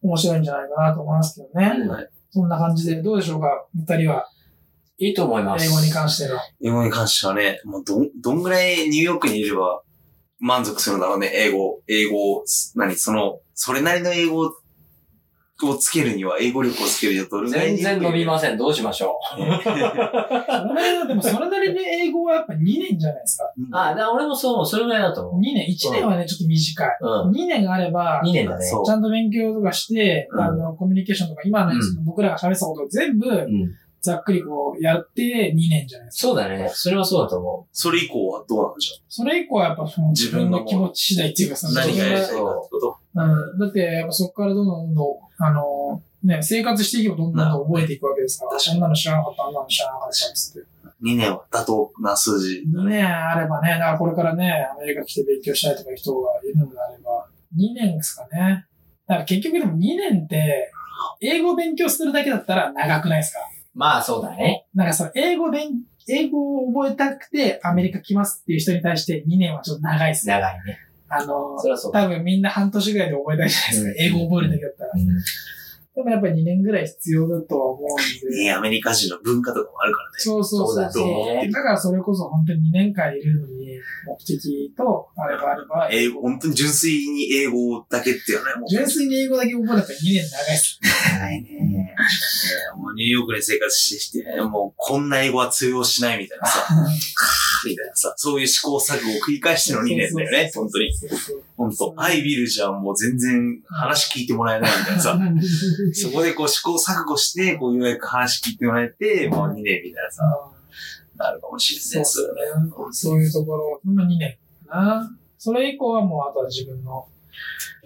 [0.03, 1.83] 面白いんじゃないかなと思いますけどね。
[1.83, 3.47] うんはいそんな感じで、どうでしょうか？
[3.77, 4.29] 二人は、
[4.99, 5.65] いいと思います。
[5.67, 6.35] 英語に関しての。
[6.61, 9.83] 英語に関してはね、もうどん、どんぐらいニューヨークにいれば
[10.41, 11.81] 満足するんだろうね、英語。
[11.87, 14.53] 英語を、何、その、それなりの英語を
[15.79, 18.59] つけるには、英語力をつけるにはどれぐらい全然伸びまません。
[18.59, 19.37] どうしましょう。
[19.37, 19.47] それ
[20.75, 23.45] なりの、で もそれなりに英語はやっぱ2年じゃないですか。
[23.73, 24.67] あ、だから俺もそう。
[24.67, 26.89] それぐらいだと思2年、1年はね、ちょっと短い。
[27.01, 27.07] う。
[27.29, 27.31] うん。
[27.31, 28.67] 2年あれば、2年だね。
[28.69, 33.49] ちゃんと勉強とかして、うんあの、コミュニケーションとか、今のやつ僕らが喋ってたことを全部、うん。
[34.05, 36.29] ざっくりこう、やって2年じゃないですか。
[36.29, 36.71] そうだね。
[36.75, 42.99] それはそうだと思それ以降はどうなんでしょそれ以降はやっぱその自分の気持ち次第っていうか、そうの何がやり自分たいかってこと？
[43.15, 43.59] うん。
[43.59, 45.07] だって、やっぱそこからどんどんどんどん、
[45.39, 50.69] あの、ね、生活していけばどんどんどん覚えていくわけですから、確かにそんなの知らなかった、あんなの知らなかったっつって。
[51.03, 52.63] ?2 年は妥当な数字。
[52.67, 57.27] 2年あればね、だからこれからね、アメリカ来て勉強したいとかいう人がいるのであれば、
[57.57, 58.67] 2年ですかね。
[59.07, 60.71] だから結局でも2年って、
[61.21, 63.41] 英語を勉強するだけだったら長くないですか？
[63.75, 64.67] まあそうだね。
[64.75, 65.71] なんかその英語勉、
[66.09, 70.33] 英語を覚えたくてアメリカ来ますっていう人に対して2年はちょっと長いっすね。
[70.35, 70.79] 長いね。
[71.09, 71.59] あの。
[71.93, 73.95] 多分みんな半年ぐらいで覚えたいじゃないですか。
[73.99, 74.91] 英語を覚えるだけだったら。
[74.95, 75.09] うん
[75.95, 78.45] でもやっぱり2年ぐらい必要だとは思うんで。
[78.45, 80.15] ねアメリカ人の文化とかもあるからね。
[80.19, 88.69] そうそうそうそうだねだからそれこそ本当に2年間いるのに、目的とあればあれば、英語、本当に純粋に英語だけっていうのはね、もう。
[88.69, 90.81] 純粋に英語だけ覚えたら2年長いっす。
[91.13, 91.95] 長いね。
[92.77, 96.67] もうニューヨークで生活してきて、もうこんな英語は通用しないみたいなさ、
[97.65, 100.91] みたいなさ、そういう試行錯誤を繰り返しての2年だよね、本当に。
[101.57, 101.95] 本当。
[101.97, 105.19] アイビルじゃん、もう全然話聞いてもらえないみたいなさ。
[105.93, 110.23] そこでこう試行錯誤して、こうようやく話聞いてもらえて、もう2年みたいなさ、
[111.17, 112.35] なるかもしれないですですね。
[112.93, 115.17] そういうところ、まあ2年かな。
[115.39, 117.07] それ以降はもうあとは自分の、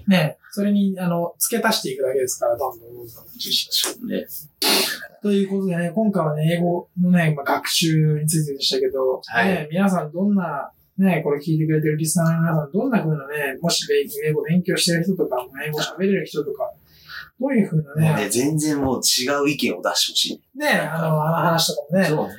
[0.06, 4.26] ね、それに、あの、付け足していくだけですから、どんどんどんどんね。
[5.22, 13.86] ということでね、今回はね、英語のね、まあ、学習についてでしたけど、はいね、皆さんどんな、ね、これ聞いてくれてるリスナーの皆さん、どんな風なね、もし
[14.24, 15.36] 英語勉強してる人とか、
[15.66, 16.72] 英語喋れる人とか、
[17.40, 20.58] どういう風なもうね、ね、全然もう違う意見を出してほしい。
[20.58, 22.34] ね、あの、あの話とかもね、そうね。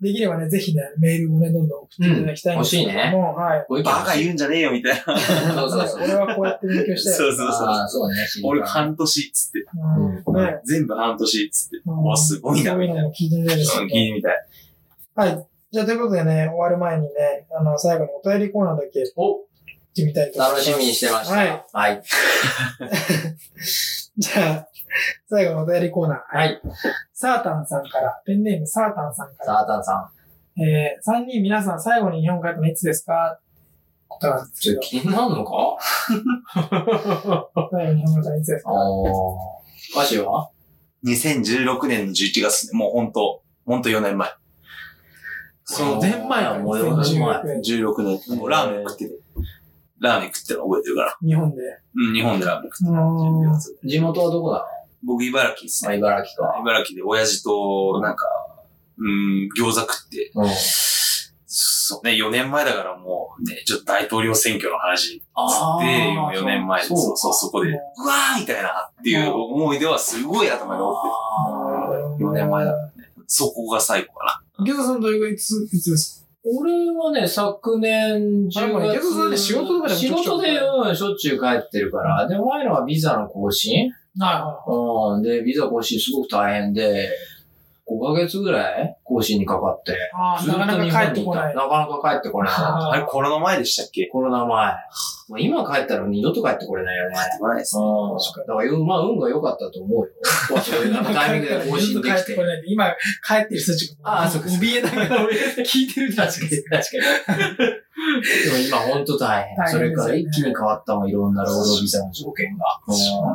[0.00, 3.66] できればね、ぜひね、メールもね、どんどん送っていただきたいんですけども、はい。
[3.68, 5.18] ご意見バカ言うんじゃねえよみたいな。
[5.58, 6.02] そうそうそう。
[6.04, 7.14] 俺はこうやって勉強したい。
[7.14, 7.66] そうそうそう。
[7.66, 8.16] ああ、そうね。
[8.44, 9.66] 俺半年っつって。
[10.26, 10.34] うん。
[10.36, 10.60] ね。
[10.64, 11.82] 全部半年っつって。
[11.84, 13.02] うんわ、すごいな、みたいな。
[13.02, 14.46] も聞いてみたいです聞いてみたい。
[15.16, 15.46] はい。
[15.72, 19.47] じゃあ、ということでね、終わる前にね、あの、最後にお便りコーナーだけ行お
[20.02, 20.70] ってみたいと思います。
[20.70, 21.34] 楽しみにしてました。
[21.34, 21.64] はい。
[21.72, 22.02] はい。
[24.18, 24.68] じゃあ、
[25.28, 26.36] 最後のお便りコーナー。
[26.36, 26.60] はい。
[27.12, 30.10] サータンさんから、ペンネームサータンさんから、サータンさ
[30.60, 33.38] えー、3人皆さん最後に日本帰ったのいつですか？
[34.08, 35.52] ことなんですけどん。、気になるのか？
[37.70, 38.70] 最後に日本帰ったのいつですか？
[38.72, 40.00] ああ。
[40.00, 40.50] 歌詞は
[41.04, 44.28] ？2016年の11月ね、もうほんと、ほんと4年前。
[45.64, 47.36] その年前からもう4年前。
[47.42, 48.38] 2016年16年。
[48.38, 49.14] もうラーメン食ってて。
[50.00, 51.16] ラーメン食ってるの覚えてるから。
[51.20, 51.56] 日本で。
[51.96, 53.86] うん、日本でラーメン食って。
[53.86, 53.90] る。
[53.90, 54.64] 地元はどこだ？
[55.04, 55.98] 僕、茨城ですあ、ね。
[55.98, 56.58] 茨城か。
[56.60, 58.26] 茨城で親父と、なんか、
[58.98, 60.48] うん、餃子食って、うん。
[61.50, 72.28] そうね、4年前だからもうね、ちょっと大統領選挙の話あで、ー4年前で、そうそうそう、そこで、うわーみたいなっていう思い出はすごい頭に残ってる。
[72.28, 72.92] 4年前だからね。
[73.26, 79.42] そこが最後か池田さんどれぐらいいつ、いつです俺はね、昨年10あでも池田さんね月。
[79.42, 82.26] 仕事とかでも仕事で、うん、しょっちゅう帰ってるから。
[82.26, 83.90] で、前のはビザの更新？
[84.18, 84.34] かはい
[84.70, 85.22] はうん。
[85.22, 87.10] で、ビザ更新すごく大変で、
[87.90, 88.96] 5ヶ月ぐらい？
[89.04, 89.92] 更新にかかって。
[89.92, 89.94] い。
[90.14, 91.54] ああ、ずっとなかなか帰ってこない。
[91.54, 92.52] なかなか帰ってこない。
[92.52, 92.90] な。
[92.90, 94.06] あれ、コロナ前でしたっけ？
[94.06, 94.74] コロナ前。
[95.28, 97.14] もう今帰ったら二度と帰ってこれないよね。
[97.14, 97.82] 帰ってこないですね。
[97.82, 98.16] うん。
[98.16, 100.12] だから、うんまあ、運が良かったと思うよ。
[100.62, 102.42] そういうタイミングで更新できて帰ってこ。
[102.44, 102.86] ないで今、
[103.26, 105.26] 帰ってる人たちが、ああそうか怯えながら
[105.64, 106.70] 聞いてる確かに、確
[107.26, 107.56] かに。
[107.58, 107.72] で
[108.52, 109.68] も今ほんと大変。
[109.68, 112.64] それから一気に変わったもん、いろんな労働ビザの条件が。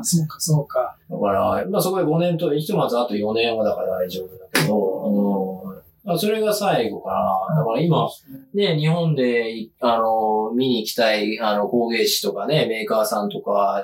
[0.01, 0.93] そうか、そうか。
[1.24, 7.11] だから、まあそこで5年と、ひとまずあと4年はだから大丈夫だけど、うんまあそれが最後か
[7.49, 7.55] な。
[7.59, 8.09] だから今、
[8.53, 13.82] ね、日本で、いあの、見に行きたい、あの、工芸士とかね、メーカーさんとか、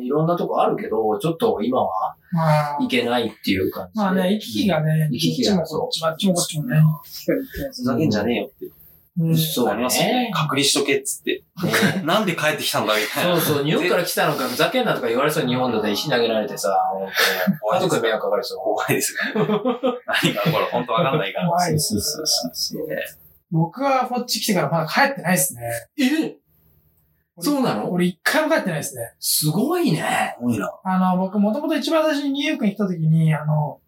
[0.00, 4.00] いろんなとこあるけど、ちょっと今はまあ行けないっていう感じで。
[4.00, 6.80] まあね、行き来がね、行き来がこっちもこっちもね。
[7.74, 8.79] ふざけんじゃねえよって。
[9.20, 10.30] うんそうありますよね。
[10.34, 11.44] 隔離しとけっつって。
[11.62, 13.38] ね なんで帰ってきたんだみたいな。
[13.40, 17.08] そうそう、日本から来たのか、ふざけんなとか言われそう、日本だと石投げられてさ、本
[17.70, 17.80] 当に。
[17.82, 18.58] 家族に迷惑かかるそう。
[18.58, 19.50] 怖いですよね。
[20.06, 21.48] 何がこれ本当わかんないから。
[21.48, 22.86] 怖いですそうそうそう。
[23.50, 25.60] 僕はこっち来てからまだ帰ってないですね。
[25.98, 26.36] え？
[27.42, 27.90] そうなの？
[27.90, 29.12] 俺一回も帰ってないですね。
[29.18, 30.36] すごいね。
[30.38, 30.70] すごいな。
[30.84, 33.80] あの、僕もともと一番最初にニューヨークに来た時に、あの、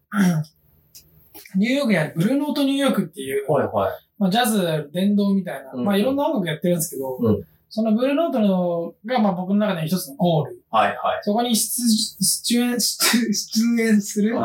[1.55, 3.91] ニューヨークにあるブルーノートニューヨークっていう、はいはい。
[4.17, 7.43] まあ、ジャズ、電動みたいな、うんまあいろんな音楽やってるんですけど、うん
[7.75, 10.61] そのブルーノートのがまあ僕の中での一つのゴール。
[10.69, 10.97] はいはい。
[11.23, 11.81] そこに出
[12.21, 14.41] 出演、出出演するの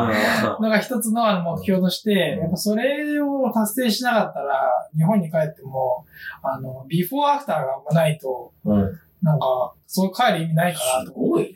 [0.60, 6.06] が一つのあの目標として、やっぱそれを達成しなかったら、日本に帰っても、
[6.42, 8.98] あの、ビフォーアフターがないと、うん。
[9.22, 11.54] なんか、そう帰る意味ないかなとすごいね。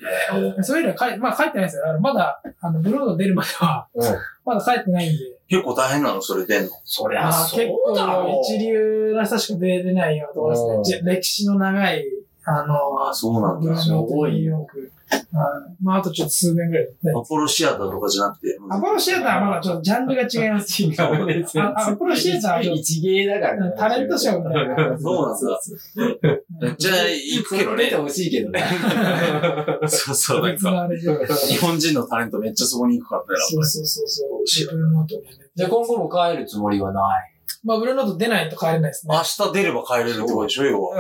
[0.62, 1.82] そういうのは帰、まあ帰ってないですよ。
[2.00, 4.04] まだ、あの、ブロード出るまでは、うん。
[4.44, 5.24] まだ帰ってないんで。
[5.48, 6.70] 結構大変なのそれ出んの。
[6.84, 8.40] そりまあゃそう結構だろう。
[8.42, 10.98] 一流な人しか出れないようなところですね。
[11.00, 12.04] じ歴史の長い、
[12.44, 13.60] あの、あ、そうなんだ。
[13.60, 14.08] ブルーノー
[15.80, 17.12] まあ、あとちょっと数年ぐらいで、ね。
[17.16, 18.58] アポロシアターとかじゃなくて。
[18.70, 20.82] アポロシアターはまだちょっとジャンルが違います。
[20.82, 24.98] 違うねあアポロシアターはちょっ一芸だからねとタレントショーみたいな。
[24.98, 25.60] そうなんだ。
[26.60, 27.84] めっちゃ行くけどね。
[27.84, 28.62] 出てほしいけどね。
[29.88, 30.88] そうそう、なんか。
[31.48, 33.26] 日本人のタレントめっちゃそこに行くからね。
[33.50, 34.40] そうそうそうそう。
[34.42, 35.22] 自分のとね。
[35.54, 37.31] じゃあ今後も帰るつもりはない。
[37.64, 39.14] まあ、ブルーノート出ないと帰れないですね。
[39.14, 40.96] 明日出れば帰れるってことでしょ、要は。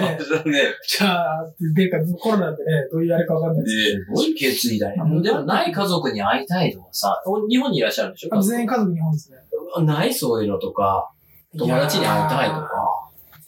[0.00, 0.60] ね じゃあね。
[0.86, 5.22] じゃあ、出るか、コロナでね、どういうあれかわかんないですですごい決意だねうん。
[5.22, 8.28] でもない家族に会いたいとかさ、お日本にいらっしゃるんでし。
[8.30, 9.38] ょ全員家族日本ですね。
[9.84, 10.14] ない？
[10.14, 11.10] そういうのとか、
[11.58, 12.68] 友達に会いたいとか。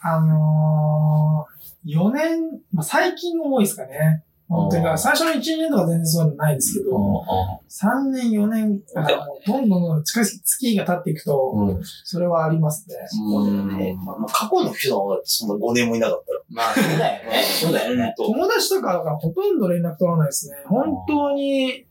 [0.01, 4.25] あのー、4年、まあ、最近多いですかね。
[4.49, 4.99] 本当に。
[4.99, 7.25] 最初の1年とか全然そういうのないですけど、
[7.69, 9.09] 3年、4年、あの
[9.47, 11.81] どんどんどんどん近い月が経っていくと、うん。
[11.83, 12.97] それはありますね。
[13.09, 13.97] そうだよね。
[14.05, 16.41] まあ、まあ過去の人はそんな5年もいなかったら。
[16.51, 17.45] まあ、そうだよね。
[17.61, 18.15] そうだよね。
[18.17, 20.57] 友達とかだからほとんど連絡取らないですね。
[20.67, 21.87] 本当に、例え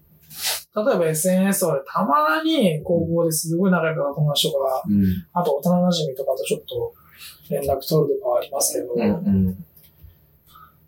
[0.76, 5.04] ば SNS とかでたまに高校ですごい仲良くなった友達とか、うん。
[5.34, 6.94] あと幼馴染とかとちょっと
[7.50, 9.66] 連絡取るとかはありますけど、うん。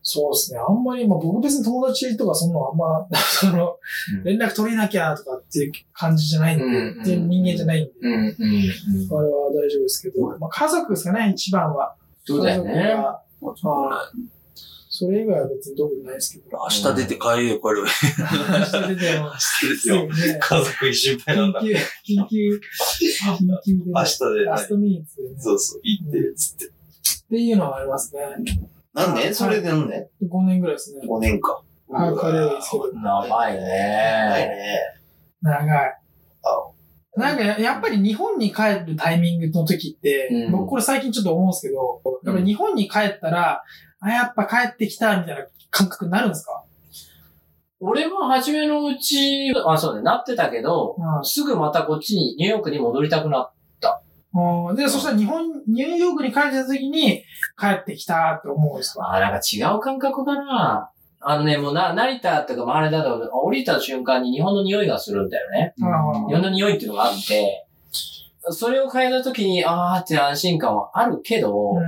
[0.08, 0.60] そうですね。
[0.60, 3.08] あんまり、まあ僕別に友達とかそんなのあんま、
[3.42, 3.80] その、
[4.24, 8.14] 連絡取れなきゃとかっていう感じじゃないんで、うんっていう人間じゃないんで、うん。
[8.14, 8.24] うん。
[8.28, 11.96] あれは大丈夫ですけど、まあ家族ですかね、一番は。
[12.24, 12.96] そうだよね。
[13.42, 14.12] まあ、
[14.90, 16.58] それ以外は別に特にないですけど。
[16.58, 17.86] 明日出て帰れよ、帰れよ。
[18.46, 21.62] 明日出ても、明日ですすぐね、家族に心配なんだ。
[21.62, 21.74] 緊急、
[22.14, 26.66] 緊急、緊急でね、明日で、ラストミニッツでね、そうそう、行って、つって。
[26.66, 26.70] っ
[27.28, 28.22] ていうのはありますね。
[28.96, 31.02] 何年それで何年5年ぐらいですね。
[31.06, 31.62] ?5 年か。
[31.92, 32.94] 早く帰ればいいですけど。
[32.94, 33.60] 長いね。
[33.60, 34.78] ね。
[35.42, 35.98] 長い。
[36.44, 43.64] あなんかややっぱり日本に帰るタイミングの時って、うん僕これ最近ちょっと思うんですけど、やっぱり日本に帰ったら、
[44.00, 46.64] あ、やっぱ帰ってきたみたいな感覚になるんですか
[47.82, 53.55] 俺は初めのうち、あ、そうね、なってたけど、うんすぐまたこっちに、ニューヨークに戻りたくなっうん
[54.76, 57.24] で、そしたら日本、ニューヨークに帰った時に
[57.58, 60.92] 帰ってきたって思うんですかあ、なんか違う感覚かな。
[61.22, 65.74] あのね、もうな、成田とか、まあ、あれだと、降りた瞬間に日本の匂いがするんだよね。
[65.78, 67.66] うん日本の匂いっていうのがあって、
[68.50, 71.82] それを嗅いだ時に、あーって安心感はあるけど、うん。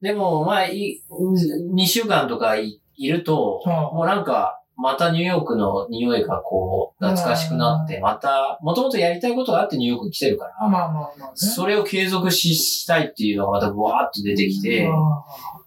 [0.00, 11.32] でも、まあ、い、2週間とかいいると、うんもうなんか、またニューヨークの匂いがこう、懐かしくなって、また、もともとやりたいことがあってニューヨークに来てるから、あ、まあまあまあね。
[11.34, 14.92] それを継続ししたいっていうのがまたブワーっと出てきて、あ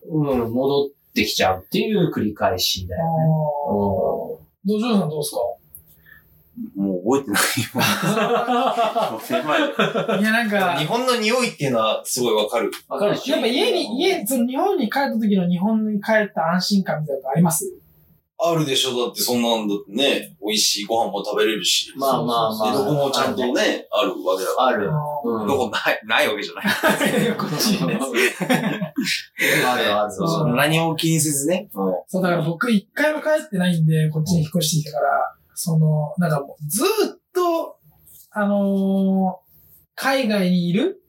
[0.09, 4.37] うん、戻ってきちゃうっていう繰り返しだあよね。
[4.37, 5.35] うんドジョーさんどうです
[6.75, 7.87] もう覚えてないよ。
[9.17, 12.71] 5年前かいや、なんか、日本の匂いっていうのはすごいわかる。
[12.87, 17.73] わかるでしょやっぱ家に、家、その日本に帰った時の日本に帰った安心感みたいなのあります？
[18.39, 21.93] あるでしょだってそんなんだってね、美味しいご飯も食べれるし。
[21.95, 22.71] まあまあまあ。
[22.71, 24.67] でどこもちゃんとね、あるわけだから。
[24.67, 24.89] ある。
[25.23, 25.47] うん。
[25.47, 26.65] どこない、ないわけじゃない。
[27.37, 27.99] こっちにね。
[29.65, 30.11] あるある。
[30.11, 31.69] そうそう何も気にせずね。
[32.07, 37.77] そう、だから僕一回も帰ってないんで、こっちに引っ越してきたから、その、なんかもうずーっと、
[38.31, 39.43] あのー
[39.95, 41.03] 海外にいる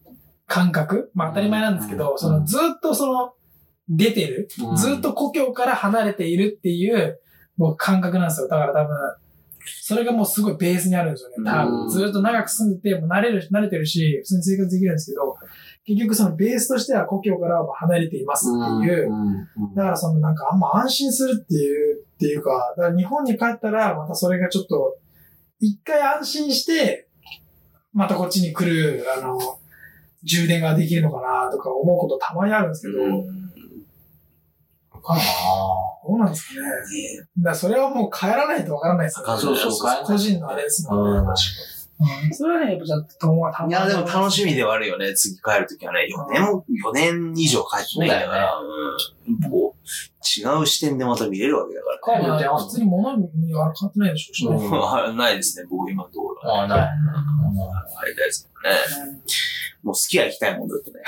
[0.46, 3.32] 感覚まあ当たり前なんですけど、うんそのずーっとその、
[3.88, 4.76] 出てる、うん。
[4.76, 7.20] ずーっと故郷から離れているっていう、
[7.56, 8.48] 僕感覚なんですよ。
[8.48, 8.96] だから多分、
[9.66, 11.36] それがもうすごいベースにあるんですよね。
[11.44, 15.36] 多分、うんずーっと長く住んでて、もう慣れる、慣れてるし、普通に生活できるんですけど、
[15.86, 19.10] 結局そのベースとしては故郷からは離れていますっていう、
[19.76, 24.96] だからそのなんかあんま安心するっていう、っていうか、だから日本に帰ったらまたそれがちょっと、
[25.60, 27.08] 一回安心して、
[27.92, 29.38] またこっちに来る、あの、
[30.22, 32.98] 充電ができるのかなとか思うことたまにあるんですけど、
[35.06, 35.18] あ
[36.06, 36.68] どうなんですかね。
[37.38, 39.36] だからそれはもう帰らないとわからないですよあ。
[39.36, 39.42] ね。
[39.42, 41.18] そうそう、個人のあれですもんね。
[41.18, 41.34] うんうん
[42.32, 45.14] それはね、やっぱちょっと友達いや、でも楽しみではあるよね。
[45.14, 46.08] 次帰るときはね。
[46.10, 48.60] 4年も、4年以上帰ってないんだから。
[49.28, 49.50] うん。
[49.50, 54.56] こう、違う視点でまた見れるわけだか帰る予定普通に物には変わってないでしょうしね。
[54.56, 55.12] うんら。
[55.12, 56.62] ないですね、僕今のところは。
[56.64, 56.90] あ、ない。
[57.54, 58.50] 帰りたいですね。
[59.82, 61.00] もう好きや行きたいもんだってね。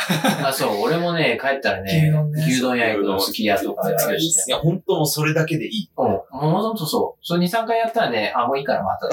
[0.44, 4.44] あ、そう、俺もね、帰ったらね、牛丼ね牛丼屋行くの好きやとかやるしね。
[4.48, 5.90] いや、本当もうそれだけでいい。
[5.96, 6.06] うん。
[6.06, 7.26] もうほんとそう。
[7.26, 9.06] それ2、3回やったらね、あ、もういいからまた。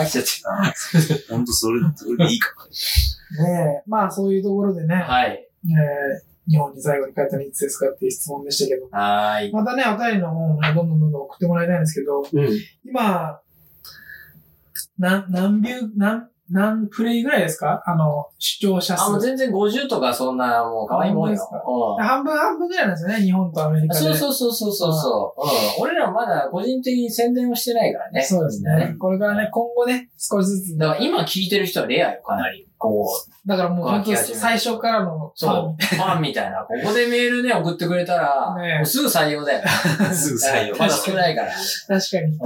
[0.00, 0.30] 飽きちゃって。
[1.30, 2.56] ほんとそれ、それでいいか
[3.38, 3.44] な。
[3.44, 5.46] ねえ、まあそういうところでね、はい。
[5.64, 9.52] えー日本に最後に帰ったのいつですかっていう質問でしたけど、はーい。
[9.52, 12.48] またね、お便りの方もね、どんどんどんどん送ってもらいたいんですけど、うん。
[12.84, 13.40] 今、
[15.00, 17.82] 何、何ビュー、何、何プレイぐらいですか？
[17.86, 19.26] あの、視聴者あ、もう数。
[19.26, 21.36] 全然50とかそんなもう可愛いもんよ。
[21.36, 24.00] うん半分半分ぐらいなんですよね、日本とアメリカで。
[24.00, 25.42] そうそうそうそうそうそう。
[25.42, 25.82] うん。
[25.88, 28.22] 俺らまだ個人的に宣伝をしてないからね。
[28.22, 28.94] そうですね。
[28.98, 30.78] これからね、今後ね、少しずつ。
[30.78, 32.66] だから今聞いてる人はレアよ、かなり。
[32.78, 36.64] こう、だからもう最初からのファンそう、ファンみたいな。
[36.66, 39.68] ここでメールね、送ってくれたら、ねもうすぐ採用だよ。
[40.12, 41.52] すぐ採用 まだ少ないから。
[41.52, 42.34] 確かに。
[42.36, 42.38] う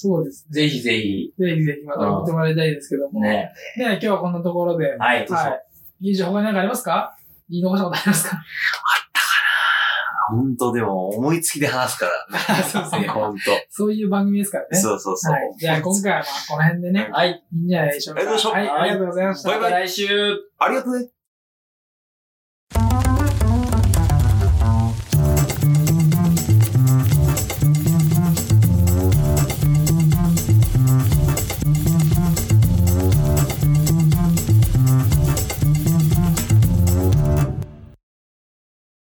[0.00, 0.46] そうです。
[0.48, 0.52] ん。
[0.52, 1.32] ぜひぜひ。
[1.36, 3.20] ぜひぜひまた送ってもらいたいですけども。
[3.20, 3.52] ね。
[3.76, 4.96] では今日はこんなところで。
[4.96, 5.26] はい。
[5.26, 6.10] はい。
[6.12, 7.16] 以上、他に何かありますか？
[7.50, 8.38] 言い残したことありますか？
[10.30, 12.38] 本当でも思いつきで話すから。
[12.62, 13.34] そうですね本
[13.70, 14.76] そういう番組ですから当。
[14.76, 14.80] ね。
[14.80, 15.32] そうそうそう。
[15.32, 15.54] はい。
[15.58, 17.42] じゃあ今回はまあこの辺でね、はい。
[17.52, 18.20] いいんじゃないでしょうか。
[18.20, 19.48] ありがとうございましたはい、ありがとうございました。
[19.48, 20.06] バイバイ来週。
[20.58, 21.08] ありがとうね。